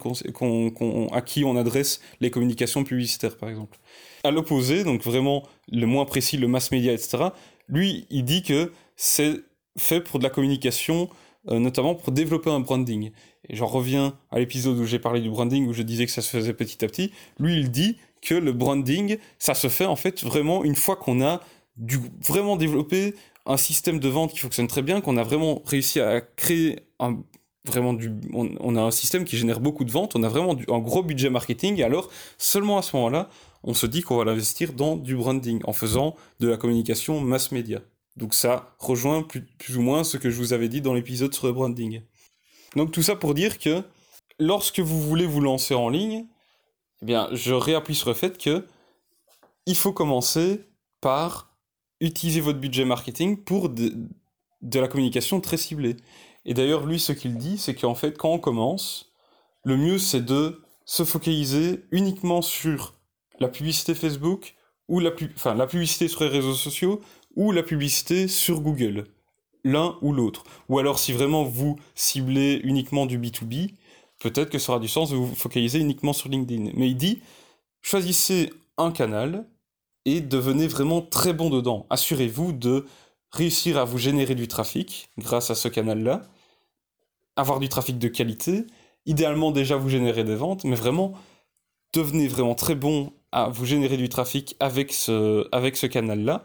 à 1.13 1.21
qui 1.23 1.45
on 1.45 1.57
adresse 1.57 2.01
les 2.21 2.31
communications 2.31 2.85
publicitaires 2.85 3.37
par 3.37 3.49
exemple. 3.49 3.79
À 4.25 4.31
l'opposé, 4.31 4.85
donc 4.85 5.03
vraiment 5.03 5.45
le 5.71 5.87
moins 5.87 6.05
précis, 6.05 6.37
le 6.37 6.49
mass 6.49 6.71
media, 6.71 6.93
etc., 6.93 7.29
lui 7.69 8.07
il 8.11 8.25
dit 8.25 8.43
que 8.43 8.73
c'est 8.97 9.41
fait 9.79 10.01
pour 10.01 10.19
de 10.19 10.25
la 10.25 10.31
communication 10.31 11.09
euh, 11.49 11.59
notamment 11.59 11.97
pour 11.97 12.13
développer 12.13 12.51
un 12.51 12.61
branding. 12.61 13.11
Et 13.49 13.57
j'en 13.57 13.67
reviens 13.67 14.17
à 14.31 14.39
l'épisode 14.39 14.79
où 14.79 14.85
j'ai 14.85 15.01
parlé 15.01 15.21
du 15.21 15.29
branding, 15.29 15.67
où 15.67 15.73
je 15.73 15.83
disais 15.83 16.07
que 16.07 16.13
ça 16.13 16.23
se 16.23 16.31
faisait 16.31 16.55
petit 16.55 16.85
à 16.85 16.89
petit. 16.89 17.13
Lui, 17.41 17.59
il 17.59 17.73
dit 17.73 17.97
que 18.21 18.35
le 18.37 18.53
branding, 18.53 19.19
ça 19.41 19.55
se 19.55 19.67
fait 19.69 19.87
en 19.87 19.97
fait 19.97 20.23
vraiment 20.23 20.63
une 20.63 20.77
fois 20.77 20.95
qu'on 20.95 21.21
a 21.21 21.41
du, 21.77 21.99
vraiment 22.25 22.57
développé 22.57 23.15
un 23.47 23.57
système 23.57 23.99
de 23.99 24.09
vente 24.09 24.33
qui 24.33 24.39
fonctionne 24.39 24.69
très 24.69 24.83
bien, 24.83 25.01
qu'on 25.01 25.17
a 25.17 25.23
vraiment 25.23 25.63
réussi 25.65 26.01
à 26.01 26.21
créer 26.21 26.81
un, 26.99 27.23
du, 27.95 28.13
système 28.91 29.25
qui 29.25 29.37
génère 29.37 29.61
beaucoup 29.61 29.85
de 29.85 29.91
ventes, 29.91 30.17
on 30.17 30.23
a 30.23 30.29
vraiment 30.29 30.57
un 30.69 30.79
gros 30.79 31.03
budget 31.03 31.31
marketing, 31.31 31.79
et 31.79 31.85
alors 31.85 32.11
seulement 32.39 32.79
à 32.79 32.83
ce 32.83 32.97
moment-là, 32.97 33.29
on 33.65 33.75
se 33.75 33.87
dit 33.87 34.03
qu'on 34.03 34.17
va 34.17 34.25
l'investir 34.25 34.73
dans 34.73 34.97
du 34.97 35.17
branding, 35.17 35.61
en 35.65 35.73
faisant 35.73 36.17
de 36.41 36.49
la 36.49 36.57
communication 36.57 37.21
mass 37.21 37.53
média. 37.53 37.81
Donc 38.17 38.35
ça 38.35 38.75
rejoint 38.79 39.23
plus, 39.23 39.77
ou 39.77 39.83
moins 39.83 40.05
ce 40.05 40.17
que 40.17 40.31
je 40.31 40.37
vous 40.37 40.53
avais 40.53 40.69
dit 40.69 40.81
dans 40.81 40.95
l'épisode 40.95 41.35
sur 41.35 41.47
le 41.47 41.53
branding. 41.53 42.03
Donc 42.77 42.91
tout 42.91 43.03
ça 43.03 43.17
pour 43.17 43.35
dire 43.35 43.59
que 43.59 43.83
lorsque 44.39 44.81
vous 44.81 45.01
voulez 45.01 45.27
vous 45.27 45.41
lancer 45.41 45.75
en 45.75 45.89
ligne, 45.89 46.27
eh 47.03 47.07
bien, 47.07 47.29
je 47.33 47.55
réappuie 47.55 47.95
sur 47.95 48.09
le 48.09 48.15
fait 48.15 48.39
que 48.39 48.67
il 49.67 49.77
faut 49.77 49.93
commencer 49.93 50.61
par 51.01 51.52
utiliser 52.03 52.41
votre 52.41 52.59
budget 52.59 52.85
marketing 52.85 53.37
pour 53.37 53.69
de, 53.71 53.95
la 54.75 54.89
communication 54.89 55.41
très 55.41 55.57
ciblée. 55.57 55.97
Et 56.45 56.55
d'ailleurs, 56.55 56.85
lui, 56.85 56.99
ce 56.99 57.13
qu'il 57.13 57.37
dit, 57.37 57.57
c'est 57.57 57.75
qu'en 57.75 57.95
fait, 57.95 58.19
quand 58.19 58.31
on 58.31 58.39
commence, 58.39 59.13
le 59.65 59.77
mieux, 59.77 59.99
c'est 59.99 60.25
de 60.25 60.63
se 60.85 61.05
focaliser 61.05 61.85
uniquement 61.93 62.43
sur 62.43 62.95
la 63.39 63.49
publicité 63.49 63.95
Facebook 63.95 64.55
ou 64.89 64.99
la, 64.99 65.11
enfin, 65.37 65.55
la 65.55 65.67
publicité 65.67 66.09
sur 66.09 66.23
les 66.23 66.29
réseaux 66.29 66.55
sociaux 66.55 67.01
ou 67.37 67.53
la 67.53 67.63
publicité 67.63 68.29
sur 68.29 68.61
Google. 68.61 69.05
L'un 69.65 69.97
ou 70.03 70.13
l'autre. 70.13 70.43
Ou 70.69 70.81
alors 70.81 70.99
si 70.99 71.13
vraiment 71.13 71.45
vous 71.45 71.79
ciblez 71.95 72.61
uniquement 72.65 73.07
du 73.07 73.17
B2B, 73.17 73.75
peut-être 74.19 74.51
que 74.51 74.59
ça 74.59 74.73
aura 74.73 74.81
du 74.81 74.89
sens 74.89 75.11
de 75.11 75.17
vous 75.17 75.33
focaliser 75.37 75.79
uniquement 75.79 76.13
sur 76.13 76.29
LinkedIn. 76.29 76.73
Mais 76.75 76.89
il 76.89 76.97
dit, 76.97 77.21
choisissez 77.81 78.53
un 78.77 78.91
canal 78.91 79.47
et 80.05 80.21
devenez 80.21 80.67
vraiment 80.67 81.03
très 81.03 81.33
bon 81.33 81.51
dedans. 81.51 81.87
Assurez-vous 81.91 82.53
de 82.53 82.87
réussir 83.31 83.79
à 83.79 83.85
vous 83.85 83.99
générer 83.99 84.35
du 84.35 84.49
trafic 84.49 85.11
grâce 85.19 85.51
à 85.51 85.55
ce 85.55 85.69
canal-là, 85.69 86.23
avoir 87.37 87.61
du 87.61 87.69
trafic 87.69 87.99
de 87.99 88.09
qualité, 88.09 88.67
idéalement 89.07 89.51
déjà 89.51 89.77
vous 89.77 89.89
générer 89.89 90.25
des 90.25 90.35
ventes, 90.35 90.65
mais 90.65 90.77
vraiment 90.77 91.15
devenez 91.93 92.29
vraiment 92.29 92.55
très 92.55 92.75
bon 92.75 93.13
à 93.33 93.49
vous 93.49 93.65
générer 93.65 93.97
du 93.97 94.09
trafic 94.09 94.57
avec 94.61 94.93
ce, 94.93 95.47
avec 95.53 95.77
ce 95.77 95.87
canal-là. 95.87 96.45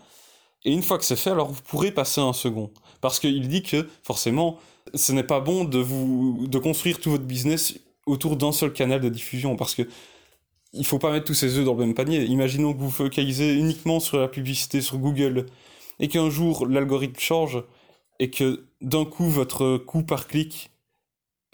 Et 0.64 0.72
une 0.72 0.82
fois 0.84 0.98
que 0.98 1.06
c'est 1.06 1.16
fait, 1.16 1.30
alors 1.30 1.52
vous 1.52 1.62
pourrez 1.62 1.92
passer 1.92 2.22
un 2.22 2.34
second. 2.34 2.72
Parce 3.02 3.20
qu'il 3.20 3.48
dit 3.48 3.64
que 3.64 3.88
forcément, 4.04 4.58
ce 4.94 5.12
n'est 5.12 5.24
pas 5.24 5.40
bon 5.40 5.64
de, 5.66 5.80
vous, 5.80 6.48
de 6.48 6.58
construire 6.58 7.00
tout 7.00 7.12
votre 7.12 7.26
business 7.26 7.78
autour 8.06 8.38
d'un 8.38 8.52
seul 8.52 8.74
canal 8.74 9.02
de 9.02 9.10
diffusion. 9.10 9.56
Parce 9.56 9.76
que 9.76 9.84
il 10.78 10.86
faut 10.86 11.00
pas 11.00 11.12
mettre 11.12 11.26
tous 11.26 11.34
ses 11.34 11.58
œufs 11.58 11.66
dans 11.66 11.74
le 11.74 11.86
même 11.86 11.94
panier. 11.94 12.24
Imaginons 12.24 12.74
que 12.74 12.80
vous 12.80 12.92
focalisez 12.92 13.56
uniquement 13.56 14.00
sur 14.00 14.18
la 14.18 14.28
publicité 14.28 14.82
sur 14.82 14.98
Google 14.98 15.46
et 16.00 16.08
qu'un 16.08 16.30
jour 16.30 16.68
l'algorithme 16.68 17.20
change 17.20 17.64
et 18.20 18.30
que 18.30 18.66
d'un 18.82 19.06
coup 19.06 19.30
votre 19.30 19.78
coût 19.78 20.04
par 20.04 20.28
clic 20.28 20.72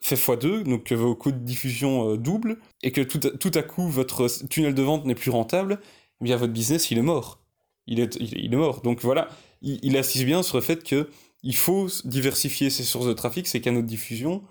fait 0.01 0.15
x2, 0.15 0.63
donc 0.63 0.83
que 0.83 0.95
vos 0.95 1.15
coûts 1.15 1.31
de 1.31 1.37
diffusion 1.37 2.11
euh, 2.11 2.17
doublent, 2.17 2.57
et 2.81 2.91
que 2.91 3.01
tout 3.01 3.51
à, 3.53 3.63
coup 3.63 3.87
votre 3.87 4.27
tunnel 4.49 4.75
de 4.75 4.81
vente 4.81 5.05
n'est 5.05 5.15
plus 5.15 5.31
rentable, 5.31 5.79
eh 6.19 6.25
bien 6.25 6.35
votre 6.35 6.51
business 6.51 6.91
il 6.91 6.97
est 6.97 7.03
mort. 7.03 7.39
Il 7.87 7.99
est, 7.99 8.55
mort. 8.55 8.81
Donc 8.81 9.01
voilà, 9.01 9.29
il, 9.61 9.79
il, 9.83 10.25
bien 10.25 10.43
sur 10.43 10.57
le 10.57 10.63
fait 10.63 10.83
que 10.83 11.09
il 11.41 11.55
faut 11.55 11.87
diversifier 12.05 12.69
ses 12.69 12.83
sources 12.83 13.07
de 13.07 13.13
trafic, 13.13 13.47
ses 13.47 13.61
canaux 13.61 13.81
de 13.81 13.87
diffusion, 13.87 14.43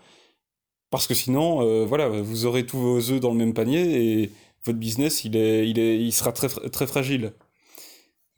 parce 0.90 1.06
que 1.06 1.14
sinon, 1.14 1.62
euh, 1.62 1.84
voilà, 1.86 2.08
vous 2.08 2.44
aurez 2.44 2.66
tous 2.66 2.78
vos 2.78 3.10
œufs 3.10 3.20
dans 3.20 3.30
le 3.30 3.38
même 3.38 3.54
panier 3.54 4.30
votre 4.64 4.78
business 4.78 5.24
il, 5.24 5.36
est, 5.36 5.68
il, 5.68 5.78
est, 5.78 5.98
il 5.98 6.12
sera 6.12 6.32
très, 6.32 6.48
très 6.48 6.86
fragile. 6.86 7.32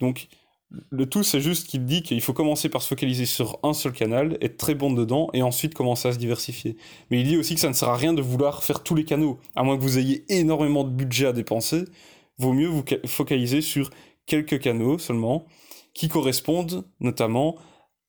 Donc 0.00 0.28
le 0.90 1.06
tout, 1.06 1.22
c'est 1.22 1.40
juste 1.40 1.68
qu'il 1.68 1.84
dit 1.84 2.02
qu'il 2.02 2.20
faut 2.20 2.32
commencer 2.32 2.68
par 2.68 2.82
se 2.82 2.88
focaliser 2.88 3.26
sur 3.26 3.58
un 3.62 3.72
seul 3.72 3.92
canal, 3.92 4.38
être 4.40 4.56
très 4.56 4.74
bon 4.74 4.92
dedans, 4.92 5.30
et 5.32 5.42
ensuite 5.42 5.74
commencer 5.74 6.08
à 6.08 6.12
se 6.12 6.18
diversifier. 6.18 6.76
Mais 7.10 7.20
il 7.20 7.26
dit 7.26 7.36
aussi 7.36 7.54
que 7.54 7.60
ça 7.60 7.68
ne 7.68 7.74
sert 7.74 7.88
à 7.88 7.96
rien 7.96 8.12
de 8.12 8.22
vouloir 8.22 8.64
faire 8.64 8.82
tous 8.82 8.94
les 8.94 9.04
canaux. 9.04 9.38
À 9.54 9.62
moins 9.62 9.76
que 9.76 9.82
vous 9.82 9.98
ayez 9.98 10.24
énormément 10.28 10.84
de 10.84 10.90
budget 10.90 11.26
à 11.26 11.32
dépenser, 11.32 11.84
vaut 12.38 12.52
mieux 12.52 12.68
vous 12.68 12.84
focaliser 13.06 13.60
sur 13.60 13.90
quelques 14.26 14.58
canaux 14.58 14.98
seulement, 14.98 15.46
qui 15.92 16.08
correspondent 16.08 16.84
notamment 17.00 17.56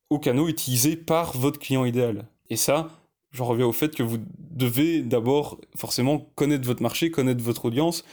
aux 0.09 0.19
canaux 0.19 0.47
utilisés 0.47 0.95
par 0.95 1.37
votre 1.37 1.59
client 1.59 1.85
idéal. 1.85 2.27
Et 2.49 2.55
ça, 2.55 2.89
j'en 3.35 3.45
reviens 3.45 3.65
au 3.65 3.71
fait 3.71 3.93
que 3.93 4.03
vous 4.03 4.17
devez 4.51 5.01
d'abord 5.01 5.59
forcément 5.75 6.29
connaître 6.35 6.65
votre 6.65 6.81
marché, 6.81 7.11
connaître 7.11 7.43
votre 7.43 7.65
audience, 7.65 8.03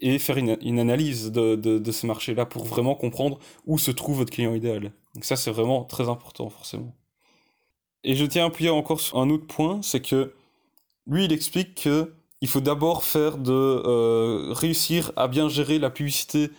et 0.00 0.18
faire 0.18 0.38
une, 0.38 0.78
analyse 0.78 1.30
de, 1.30 1.56
de, 1.56 1.92
ce 1.92 2.06
marché-là 2.06 2.46
pour 2.46 2.64
vraiment 2.64 2.94
comprendre 2.94 3.38
où 3.66 3.78
se 3.78 3.90
trouve 3.90 4.16
votre 4.16 4.32
client 4.32 4.54
idéal. 4.54 4.92
Donc 5.14 5.24
ça, 5.24 5.36
c'est 5.36 5.50
vraiment 5.50 5.84
très 5.84 6.08
important, 6.08 6.48
forcément. 6.48 6.94
Et 8.02 8.14
je 8.16 8.24
tiens 8.24 8.44
à 8.44 8.46
appuyer 8.46 8.70
encore 8.70 9.00
sur 9.00 9.18
un 9.18 9.28
autre 9.28 9.46
point, 9.46 9.80
c'est 9.82 10.00
que 10.00 10.32
lui, 11.06 11.26
il 11.26 11.32
explique 11.32 11.82
que 11.82 12.14
il 12.40 12.48
faut 12.48 12.62
d'abord 12.62 13.04
faire 13.04 13.36
de 13.36 13.52
euh, 13.52 14.52
réussir 14.52 15.12
à 15.16 15.28
bien 15.28 15.50
gérer 15.50 15.78
la 15.78 15.90
publicité 15.90 16.50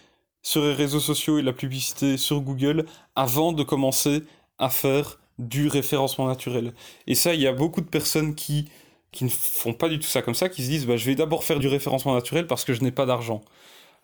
sur 0.44 0.62
les 0.62 0.74
réseaux 0.74 1.00
sociaux 1.00 1.40
et 1.40 1.42
la 1.42 1.54
publicité 1.54 2.18
sur 2.18 2.42
Google 2.42 2.86
avant 3.16 3.52
de 3.52 3.64
commencer 3.64 4.22
à 4.60 4.70
faire 4.70 5.20
du 5.42 5.68
référencement 5.68 6.28
naturel. 6.28 6.74
Et 7.08 7.16
ça, 7.16 7.34
il 7.34 7.42
y 7.42 7.48
a 7.48 7.54
beaucoup 7.54 7.82
de 7.82 7.88
personnes 7.88 8.36
qui 8.36 8.70
qui 9.12 9.26
ne 9.26 9.30
font 9.30 9.74
pas 9.74 9.90
du 9.90 10.00
tout 10.00 10.08
ça 10.08 10.22
comme 10.22 10.36
ça, 10.36 10.48
qui 10.48 10.64
se 10.64 10.70
disent 10.70 10.86
bah, 10.86 10.96
je 10.96 11.06
vais 11.06 11.16
d'abord 11.16 11.44
faire 11.44 11.60
du 11.60 11.68
référencement 11.68 12.14
naturel 12.14 12.48
parce 12.48 12.64
que 12.64 12.74
je 12.74 12.82
n'ai 12.82 12.92
pas 12.92 13.06
d'argent. 13.06 13.42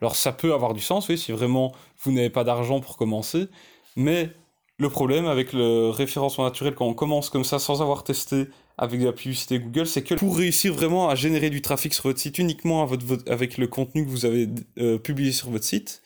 Alors 0.02 0.16
ça 0.16 0.32
peut 0.32 0.54
avoir 0.54 0.74
du 0.74 0.82
sens, 0.82 1.08
oui, 1.08 1.18
si 1.18 1.32
vraiment 1.32 1.74
vous 2.04 2.12
n'avez 2.12 2.30
pas 2.30 2.44
d'argent 2.44 2.82
pour 2.82 2.98
commencer, 2.98 3.48
mais 3.96 4.30
le 4.78 4.90
problème 4.90 5.26
avec 5.26 5.54
le 5.54 5.90
référencement 5.90 6.44
naturel 6.44 6.76
quand 6.76 6.86
on 6.86 6.94
commence 6.94 7.30
comme 7.30 7.44
ça 7.44 7.58
sans 7.58 7.82
avoir 7.82 8.04
testé 8.04 8.48
avec 8.78 9.00
de 9.00 9.06
la 9.06 9.14
publicité 9.14 9.60
Google, 9.60 9.88
c'est 9.88 10.04
que 10.04 10.14
pour 10.14 10.38
réussir 10.38 10.74
vraiment 10.74 11.10
à 11.10 11.16
générer 11.16 11.50
du 11.50 11.64
trafic 11.64 11.94
sur 11.94 12.04
votre 12.04 12.20
site 12.20 12.38
uniquement 12.38 12.88
avec 13.28 13.58
le 13.58 13.68
contenu 13.68 14.06
que 14.06 14.10
vous 14.10 14.26
avez 14.26 14.48
euh, 14.78 15.00
publié 15.00 15.32
sur 15.32 15.50
votre 15.50 15.64
site, 15.64 16.04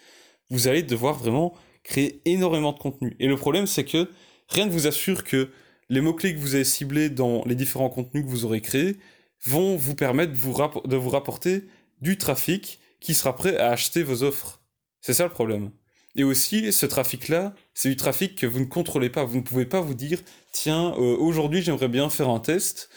vous 0.49 0.69
allez 0.69 0.83
devoir 0.83 1.15
vraiment 1.15 1.53
créer 1.83 2.21
énormément 2.23 2.71
de 2.71 2.79
contenu. 2.79 3.17
Et 3.19 3.27
le 3.27 3.35
problème, 3.35 3.67
c'est 3.67 3.83
que 3.83 4.09
rien 4.51 4.65
ne 4.65 4.71
vous 4.71 4.87
assure 4.87 5.23
que 5.23 5.49
les 5.89 6.01
mots-clés 6.01 6.33
que 6.33 6.39
vous 6.39 6.55
avez 6.55 6.63
ciblés 6.63 7.09
dans 7.09 7.43
les 7.45 7.55
différents 7.55 7.89
contenus 7.89 8.23
que 8.23 8.29
vous 8.29 8.45
aurez 8.45 8.61
créés 8.61 8.97
vont 9.45 9.75
vous 9.75 9.95
permettre 9.95 10.31
de 10.33 10.95
vous, 10.95 11.09
rapporter 11.09 11.65
du 12.01 12.17
trafic 12.17 12.79
qui 12.99 13.13
sera 13.13 13.35
prêt 13.35 13.57
à 13.57 13.71
acheter 13.71 14.03
vos 14.03 14.23
offres. 14.23 14.61
C'est 15.01 15.13
ça 15.13 15.23
le 15.23 15.31
problème. 15.31 15.71
Et 16.15 16.23
aussi, 16.23 16.71
ce 16.71 16.85
trafic-là, 16.85 17.55
c'est 17.73 17.89
du 17.89 17.95
trafic 17.95 18.35
que 18.35 18.45
vous 18.45 18.59
ne 18.59 18.65
contrôlez 18.65 19.09
pas. 19.09 19.23
Vous 19.23 19.37
ne 19.37 19.41
pouvez 19.41 19.65
pas 19.65 19.81
vous 19.81 19.93
dire, 19.93 20.19
tiens, 20.51 20.93
euh, 20.97 21.17
aujourd'hui 21.17 21.61
j'aimerais 21.61 21.87
bien 21.87 22.09
faire 22.09 22.29
un 22.29 22.39
test 22.39 22.89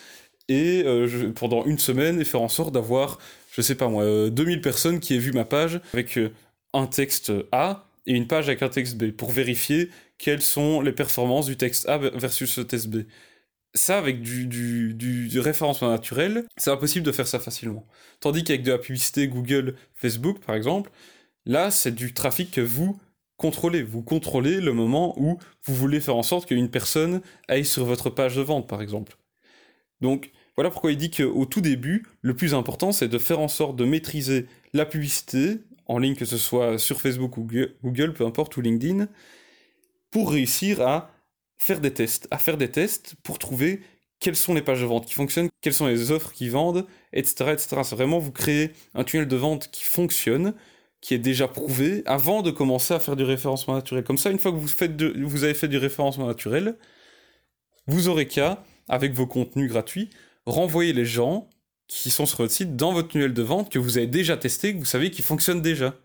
et 0.49 0.83
euh, 0.85 1.33
pendant 1.35 1.65
une 1.65 1.79
semaine 1.79 2.21
et 2.21 2.25
faire 2.25 2.43
en 2.43 2.49
sorte 2.49 2.75
d'avoir, 2.75 3.19
je 3.53 3.63
sais 3.63 3.77
pas 3.77 3.89
moi, 3.89 4.05
2000 4.31 4.59
euh, 4.59 4.61
personnes 4.61 5.01
qui 5.01 5.15
aient 5.15 5.19
vu 5.19 5.33
ma 5.33 5.45
page 5.45 5.81
avec 5.95 6.19
un 6.75 6.87
texte 6.87 7.33
A 7.53 7.89
et 8.07 8.13
une 8.13 8.27
page 8.27 8.49
avec 8.49 8.63
un 8.63 8.69
texte 8.69 8.97
B 8.97 9.11
pour 9.11 9.31
vérifier 9.31 9.91
quelles 10.25 10.41
sont 10.41 10.81
les 10.81 10.93
performances 10.93 11.45
du 11.45 11.59
texte 11.59 11.87
A 11.87 11.99
versus 11.99 12.57
le 12.57 12.67
texte 12.67 12.89
B. 12.89 13.03
Ça, 13.75 13.99
avec 13.99 14.23
du, 14.23 14.47
du, 14.47 15.39
référencement 15.39 15.91
naturel, 15.91 16.47
c'est 16.57 16.71
impossible 16.71 17.05
de 17.05 17.13
faire 17.13 17.27
ça 17.27 17.39
facilement. 17.39 17.85
Tandis 18.21 18.43
qu'avec 18.43 18.63
de 18.63 18.73
la 18.73 18.79
publicité 18.79 19.29
Google, 19.29 19.75
Facebook, 19.95 20.41
par 20.41 20.55
exemple, 20.55 20.91
là, 21.45 21.71
c'est 21.71 21.95
du 21.95 22.15
trafic 22.15 22.51
que 22.51 22.63
vous 22.63 22.99
contrôlez. 23.37 23.83
Vous 23.83 24.01
contrôlez 24.01 24.63
le 24.63 24.73
moment 24.73 25.15
où 25.21 25.39
vous 25.65 25.75
voulez 25.75 26.01
faire 26.01 26.17
en 26.17 26.23
sorte 26.23 26.49
qu'une 26.49 26.71
personne 26.71 27.21
aille 27.47 27.67
sur 27.67 27.85
votre 27.85 28.09
page 28.09 28.35
de 28.37 28.41
vente, 28.41 28.67
par 28.67 28.81
exemple. 28.81 29.19
Donc, 30.01 30.31
voilà 30.57 30.71
pourquoi 30.71 30.93
il 30.93 30.97
dit 30.97 31.11
qu'au 31.11 31.45
tout 31.45 31.61
début, 31.61 32.07
le 32.23 32.35
plus 32.35 32.55
important, 32.55 32.93
c'est 32.93 33.09
de 33.09 33.19
faire 33.19 33.41
en 33.41 33.49
sorte 33.49 33.77
de 33.77 33.85
maîtriser 33.85 34.47
la 34.73 34.87
publicité 34.87 35.59
en 35.85 35.99
ligne, 35.99 36.15
que 36.15 36.25
ce 36.25 36.39
soit 36.39 36.79
sur 36.79 37.03
Facebook 37.03 37.37
ou 37.37 37.47
Google, 37.83 38.15
peu 38.15 38.25
importe, 38.25 38.57
ou 38.57 38.63
LinkedIn, 38.63 39.07
pour 40.15 40.31
réussir 40.31 40.81
à 40.81 41.11
faire 41.59 41.81
des 41.81 41.93
tests, 41.93 42.29
à 42.31 42.39
faire 42.39 42.57
des 42.57 42.71
tests 42.71 43.17
pour 43.25 43.41
trouver 43.41 43.81
quelles 44.21 44.37
sont 44.37 44.55
les 44.55 44.63
pages 44.63 44.81
de 44.81 44.87
vente 44.87 45.07
qui 45.07 45.15
fonctionnent, 45.15 45.49
quelles 45.61 45.75
sont 45.75 45.89
les 45.89 46.13
offres 46.13 46.31
qui 46.31 46.49
vendent, 46.49 46.87
etc. 47.13 47.51
etc. 47.51 47.81
C'est 47.83 47.97
vraiment 47.97 48.21
vous 48.21 48.31
créer 48.31 48.71
un 48.95 49.03
tunnel 49.03 49.27
de 49.27 49.35
vente 49.35 49.73
qui 49.73 49.83
fonctionne, 49.83 50.55
qui 51.01 51.15
est 51.15 51.19
déjà 51.19 51.49
prouvé, 51.49 52.05
avant 52.07 52.43
de 52.43 52.53
commencer 52.53 52.95
à 52.95 53.01
faire 53.01 53.17
du 53.17 53.25
référencement 53.25 53.75
naturel. 53.75 54.05
Comme 54.05 54.17
ça, 54.17 54.31
une 54.31 54.39
fois 54.39 54.53
que 54.53 54.57
vous, 54.57 54.69
faites 54.69 55.03
vous 55.03 55.43
avez 55.43 55.53
fait 55.53 55.67
du 55.67 55.79
référencement 55.79 56.29
naturel, 56.29 56.77
vous 57.89 58.07
aurez 58.07 58.29
qu'à, 58.29 58.63
avec 58.89 59.15
vos 59.15 59.27
contenus 59.27 59.69
gratuits, 59.69 60.11
renvoyer 60.47 60.93
les 60.93 61.07
gens 61.07 61.51
qui 61.89 62.13
sont 62.13 62.25
sur 62.25 62.39
votre 62.39 62.53
site 62.53 62.77
dans 62.77 62.93
votre 62.93 63.09
tunnel 63.09 63.35
de 63.35 63.43
vente 63.43 63.69
que 63.69 63.81
vous 63.81 63.99
avez 63.99 64.07
déjà 64.07 64.37
testé, 64.37 64.75
que 64.75 64.79
vous 64.79 64.85
savez 64.85 65.11
qui 65.11 65.23
fonctionne 65.23 65.61
déjà. 65.61 65.97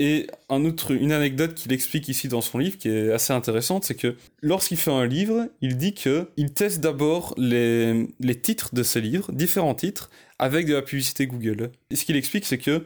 Et 0.00 0.28
autre, 0.48 0.92
une 0.92 1.10
anecdote 1.10 1.54
qu'il 1.54 1.72
explique 1.72 2.08
ici 2.08 2.28
dans 2.28 2.40
son 2.40 2.58
livre 2.58 2.78
qui 2.78 2.88
est 2.88 3.12
assez 3.12 3.32
intéressante, 3.32 3.84
c'est 3.84 3.96
que 3.96 4.14
lorsqu'il 4.42 4.76
fait 4.76 4.92
un 4.92 5.06
livre, 5.06 5.48
il 5.60 5.76
dit 5.76 5.92
que 5.92 6.28
il 6.36 6.52
teste 6.52 6.80
d'abord 6.80 7.34
les, 7.36 8.06
titres 8.40 8.74
de 8.74 8.84
ses 8.84 9.00
livres, 9.00 9.32
différents 9.32 9.74
titres, 9.74 10.08
avec 10.38 10.66
de 10.66 10.74
la 10.74 10.82
publicité 10.82 11.26
Google. 11.26 11.72
Et 11.90 11.96
ce 11.96 12.04
qu'il 12.04 12.16
explique, 12.16 12.46
c'est 12.46 12.58
que 12.58 12.84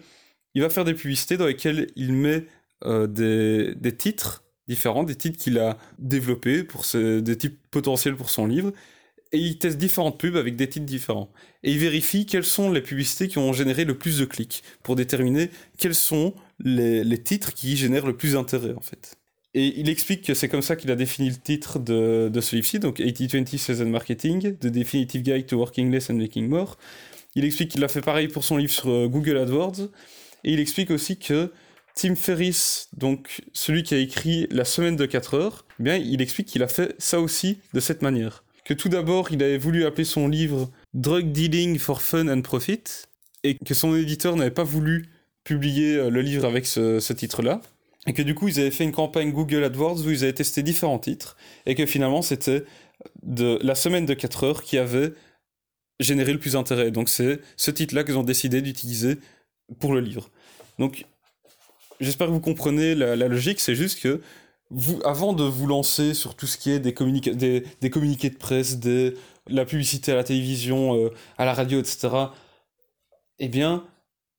il 0.54 0.62
va 0.62 0.70
faire 0.70 0.84
des 0.84 0.94
publicités 0.94 1.36
dans 1.36 1.46
lesquelles 1.46 1.88
il 1.96 2.14
met 2.14 2.46
euh, 2.84 3.06
des, 3.06 3.96
titres 3.96 4.42
différents, 4.66 5.04
des 5.04 5.14
titres 5.14 5.38
qu'il 5.38 5.58
a 5.58 5.76
développés 5.98 6.64
pour 6.64 6.84
des 6.94 7.36
titres 7.36 7.56
potentiels 7.70 8.16
pour 8.16 8.30
son 8.30 8.46
livre, 8.46 8.72
et 9.32 9.38
il 9.38 9.58
teste 9.58 9.78
différentes 9.78 10.18
pubs 10.18 10.36
avec 10.36 10.56
des 10.56 10.68
titres 10.68 10.86
différents. 10.86 11.30
Et 11.62 11.72
il 11.72 11.78
vérifie 11.78 12.26
quelles 12.26 12.44
sont 12.44 12.70
les 12.70 12.82
publicités 12.82 13.28
qui 13.28 13.38
ont 13.38 13.52
généré 13.52 13.84
le 13.84 13.96
plus 13.96 14.18
de 14.18 14.24
clics 14.24 14.62
pour 14.82 14.94
déterminer 14.94 15.50
quels 15.78 15.94
sont 15.94 16.34
les, 16.60 17.22
titres 17.22 17.54
qui 17.54 17.76
génèrent 17.76 18.06
le 18.06 18.16
plus 18.16 18.34
d'intérêt 18.34 18.74
en 18.74 18.80
fait. 18.80 19.16
Et 19.54 19.78
il 19.78 19.88
explique 19.90 20.22
que 20.22 20.34
c'est 20.34 20.48
comme 20.48 20.62
ça 20.62 20.76
qu'il 20.76 20.90
a 20.90 20.96
défini 20.96 21.28
le 21.28 21.36
titre 21.36 21.78
de, 21.78 22.30
de 22.32 22.40
ce 22.40 22.56
livre-ci, 22.56 22.78
donc 22.78 23.00
80-20 23.00 23.58
Sales 23.58 23.82
and 23.82 23.90
Marketing, 23.90 24.56
The 24.56 24.66
Definitive 24.66 25.22
Guide 25.22 25.46
to 25.46 25.58
Working 25.58 25.90
Less 25.90 26.08
and 26.10 26.14
Making 26.14 26.48
More. 26.48 26.78
Il 27.34 27.44
explique 27.44 27.70
qu'il 27.70 27.84
a 27.84 27.88
fait 27.88 28.00
pareil 28.00 28.28
pour 28.28 28.44
son 28.44 28.56
livre 28.56 28.72
sur 28.72 28.90
euh, 28.90 29.08
Google 29.08 29.38
AdWords. 29.38 29.88
Et 30.44 30.52
il 30.52 30.60
explique 30.60 30.90
aussi 30.90 31.18
que 31.18 31.52
Tim 31.94 32.14
Ferriss, 32.14 32.88
donc 32.96 33.42
celui 33.52 33.82
qui 33.82 33.94
a 33.94 33.98
écrit 33.98 34.46
La 34.50 34.64
semaine 34.64 34.96
de 34.96 35.06
4 35.06 35.34
heures, 35.34 35.66
eh 35.80 35.82
bien, 35.82 35.96
il 35.96 36.20
explique 36.22 36.48
qu'il 36.48 36.62
a 36.62 36.68
fait 36.68 36.94
ça 36.98 37.20
aussi 37.20 37.58
de 37.74 37.80
cette 37.80 38.02
manière. 38.02 38.44
Que 38.64 38.74
tout 38.74 38.88
d'abord, 38.88 39.32
il 39.32 39.42
avait 39.42 39.58
voulu 39.58 39.84
appeler 39.84 40.04
son 40.04 40.28
livre 40.28 40.70
Drug 40.94 41.32
Dealing 41.32 41.78
for 41.78 42.00
Fun 42.00 42.28
and 42.28 42.42
Profit, 42.42 42.82
et 43.44 43.56
que 43.56 43.74
son 43.74 43.96
éditeur 43.96 44.36
n'avait 44.36 44.50
pas 44.50 44.64
voulu 44.64 45.08
publier 45.44 45.96
euh, 45.96 46.10
le 46.10 46.22
livre 46.22 46.44
avec 46.44 46.66
ce, 46.66 47.00
ce 47.00 47.12
titre-là. 47.12 47.60
Et 48.06 48.12
que 48.12 48.22
du 48.22 48.34
coup, 48.34 48.48
ils 48.48 48.58
avaient 48.60 48.70
fait 48.70 48.84
une 48.84 48.92
campagne 48.92 49.32
Google 49.32 49.64
AdWords 49.64 50.04
où 50.06 50.10
ils 50.10 50.24
avaient 50.24 50.32
testé 50.32 50.62
différents 50.62 50.98
titres. 50.98 51.36
Et 51.66 51.74
que 51.74 51.86
finalement, 51.86 52.22
c'était 52.22 52.64
de 53.22 53.58
la 53.62 53.74
semaine 53.74 54.06
de 54.06 54.14
4 54.14 54.44
heures 54.44 54.62
qui 54.62 54.78
avait 54.78 55.12
généré 56.00 56.32
le 56.32 56.38
plus 56.38 56.52
d'intérêt. 56.52 56.90
Donc 56.90 57.08
c'est 57.08 57.40
ce 57.56 57.70
titre-là 57.70 58.04
qu'ils 58.04 58.18
ont 58.18 58.22
décidé 58.22 58.60
d'utiliser 58.60 59.18
pour 59.78 59.94
le 59.94 60.00
livre. 60.00 60.30
Donc 60.78 61.04
j'espère 62.00 62.26
que 62.26 62.32
vous 62.32 62.40
comprenez 62.40 62.94
la, 62.94 63.16
la 63.16 63.28
logique. 63.28 63.60
C'est 63.60 63.74
juste 63.74 64.00
que 64.00 64.20
avant 65.04 65.32
de 65.32 65.44
vous 65.44 65.66
lancer 65.66 66.14
sur 66.14 66.34
tout 66.34 66.46
ce 66.46 66.56
qui 66.56 66.70
est 66.70 66.80
des, 66.80 66.94
communica 66.94 67.32
des, 67.32 67.64
des 67.80 67.90
communiqués 67.90 68.30
de 68.30 68.36
presse, 68.36 68.78
des, 68.78 69.14
la 69.46 69.64
publicité 69.64 70.12
à 70.12 70.14
la 70.14 70.24
télévision, 70.24 70.96
euh, 70.96 71.10
à 71.38 71.44
la 71.44 71.54
radio, 71.54 71.80
etc., 71.80 72.08
eh 73.38 73.48
bien, 73.48 73.86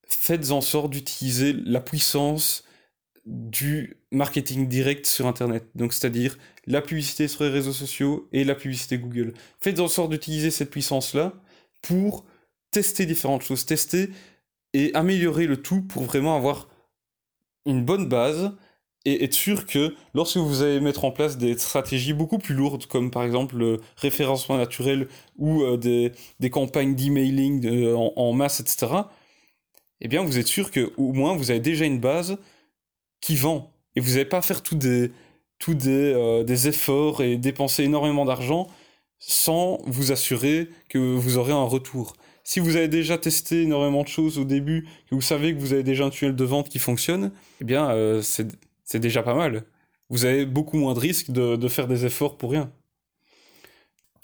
faites 0.08 0.52
en 0.52 0.62
sorte 0.62 0.92
d'utiliser 0.92 1.54
la 1.54 1.82
puissance 1.82 2.64
du 3.26 3.98
marketing 4.12 4.68
direct 4.68 5.06
sur 5.06 5.28
Internet. 5.28 5.66
Donc, 5.76 5.94
c'est-à-dire 5.94 6.38
la 6.68 6.82
publicité 6.82 7.28
sur 7.28 7.44
les 7.44 7.50
réseaux 7.50 7.74
sociaux 7.74 8.28
et 8.32 8.44
la 8.44 8.56
publicité 8.56 8.98
Google. 8.98 9.34
Faites 9.60 9.80
en 9.80 9.88
sorte 9.88 10.12
d'utiliser 10.12 10.52
cette 10.52 10.72
puissance-là 10.72 11.34
pour 11.82 12.26
tester 12.72 13.06
différentes 13.06 13.44
choses, 13.44 13.66
tester 13.66 14.10
et 14.74 14.94
améliorer 14.94 15.48
le 15.48 15.58
tout 15.58 15.82
pour 15.82 16.04
vraiment 16.04 16.36
avoir 16.36 16.68
une 17.66 17.86
bonne 17.86 18.10
base 18.10 18.52
et 19.06 19.24
être 19.24 19.34
sûr 19.34 19.66
que 19.66 19.96
lorsque 20.14 20.38
vous 20.38 20.62
allez 20.62 20.80
mettre 20.80 21.04
en 21.06 21.12
place 21.12 21.38
des 21.38 21.58
stratégies 21.58 22.14
beaucoup 22.14 22.38
plus 22.38 22.56
lourdes, 22.56 22.86
comme 22.86 23.12
par 23.12 23.24
exemple 23.24 23.58
le 23.58 23.80
référencement 23.98 24.58
naturel 24.58 25.08
ou 25.38 25.62
euh, 25.64 25.78
des, 25.78 26.50
campagnes 26.50 26.96
d'emailing 26.96 27.66
euh, 27.66 27.96
en, 27.96 28.34
masse, 28.34 28.60
etc., 28.60 28.88
eh 30.02 30.08
bien 30.08 30.24
vous 30.24 30.38
êtes 30.38 30.48
sûr 30.48 30.72
que 30.72 30.94
au 30.98 31.14
moins 31.14 31.36
vous 31.36 31.52
avez 31.52 31.60
déjà 31.60 31.86
une 31.86 32.00
base 32.00 32.38
qui 33.22 33.36
vend. 33.36 33.72
Et 33.96 34.00
vous 34.00 34.12
n'allez 34.12 34.26
pas 34.26 34.42
faire 34.42 34.64
tous 34.64 34.76
des, 34.76 35.12
tous 35.60 35.76
des, 35.76 36.14
euh, 36.14 36.44
des 36.44 36.68
efforts 36.68 37.22
et 37.22 37.38
dépenser 37.38 37.84
énormément 37.84 38.26
d'argent 38.26 38.68
sans 39.20 39.80
vous 39.86 40.12
assurer 40.12 40.70
que 40.90 40.98
vous 40.98 41.38
aurez 41.38 41.54
un 41.54 41.64
retour. 41.64 42.16
Si 42.44 42.60
vous 42.60 42.76
avez 42.76 42.90
déjà 42.90 43.18
testé 43.18 43.62
énormément 43.62 44.04
de 44.04 44.10
choses 44.10 44.38
au 44.38 44.44
début, 44.44 44.86
que 45.10 45.16
vous 45.16 45.22
savez 45.22 45.56
que 45.56 45.60
vous 45.60 45.72
avez 45.72 45.84
déjà 45.84 46.04
un 46.04 46.10
tunnel 46.10 46.36
de 46.36 46.44
vente 46.44 46.68
qui 46.68 46.80
fonctionne, 46.80 47.32
eh 47.62 47.64
bien, 47.64 47.90
euh, 47.92 48.22
c'est 48.86 49.00
déjà 49.00 49.24
pas 49.24 49.36
mal. 49.36 49.66
Vous 50.10 50.26
avez 50.26 50.46
beaucoup 50.46 50.78
moins 50.78 50.94
de 50.94 51.00
risques 51.00 51.32
de, 51.32 51.56
de 51.56 51.68
faire 51.68 51.88
des 51.88 52.06
efforts 52.06 52.38
pour 52.38 52.52
rien. 52.52 52.72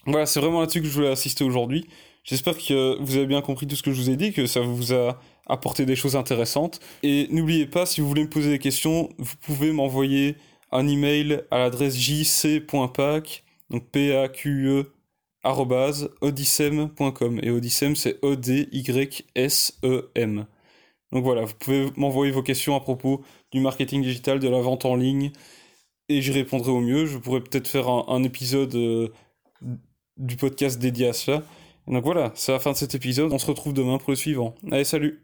Voilà, 0.05 0.25
c'est 0.25 0.39
vraiment 0.39 0.61
là-dessus 0.61 0.81
que 0.81 0.87
je 0.87 0.93
voulais 0.93 1.09
assister 1.09 1.43
aujourd'hui. 1.43 1.87
J'espère 2.23 2.57
que 2.57 2.97
vous 3.01 3.15
avez 3.15 3.25
bien 3.25 3.41
compris 3.41 3.67
tout 3.67 3.75
ce 3.75 3.83
que 3.83 3.91
je 3.91 4.01
vous 4.01 4.09
ai 4.09 4.15
dit, 4.15 4.31
que 4.33 4.45
ça 4.45 4.61
vous 4.61 4.93
a 4.93 5.19
apporté 5.47 5.85
des 5.85 5.95
choses 5.95 6.15
intéressantes. 6.15 6.79
Et 7.03 7.27
n'oubliez 7.31 7.65
pas, 7.65 7.85
si 7.85 8.01
vous 8.01 8.07
voulez 8.07 8.23
me 8.23 8.29
poser 8.29 8.49
des 8.49 8.59
questions, 8.59 9.09
vous 9.17 9.35
pouvez 9.41 9.71
m'envoyer 9.71 10.35
un 10.71 10.87
email 10.87 11.41
à 11.51 11.57
l'adresse 11.59 11.95
jc.pac, 11.97 13.43
donc 13.69 13.89
p-a-q-e, 13.89 14.91
odyssem.com. 16.21 17.39
Et 17.41 17.49
Odyssem, 17.49 17.95
c'est 17.95 18.19
O-D-Y-S-E-M. 18.21 19.25
Donc 21.11 21.23
voilà, 21.23 21.45
vous 21.45 21.55
pouvez 21.55 21.87
m'envoyer 21.97 22.31
vos 22.31 22.43
questions 22.43 22.75
à 22.75 22.81
propos 22.81 23.23
du 23.51 23.59
marketing 23.59 24.01
digital, 24.01 24.39
de 24.39 24.47
la 24.47 24.61
vente 24.61 24.85
en 24.85 24.95
ligne, 24.95 25.31
et 26.07 26.21
j'y 26.21 26.31
répondrai 26.31 26.71
au 26.71 26.81
mieux. 26.81 27.05
Je 27.05 27.17
pourrais 27.17 27.41
peut-être 27.41 27.67
faire 27.67 27.87
un, 27.87 28.23
épisode 28.23 28.75
euh, 28.75 29.09
du 30.17 30.35
podcast 30.35 30.79
dédié 30.79 31.07
à 31.07 31.13
cela. 31.13 31.43
Donc 31.87 32.03
voilà, 32.03 32.31
c'est 32.35 32.51
la 32.51 32.59
fin 32.59 32.71
de 32.71 32.77
cet 32.77 32.95
épisode. 32.95 33.31
On 33.33 33.39
se 33.39 33.47
retrouve 33.47 33.73
demain 33.73 33.97
pour 33.97 34.11
le 34.11 34.15
suivant. 34.15 34.55
Allez, 34.71 34.83
salut 34.83 35.23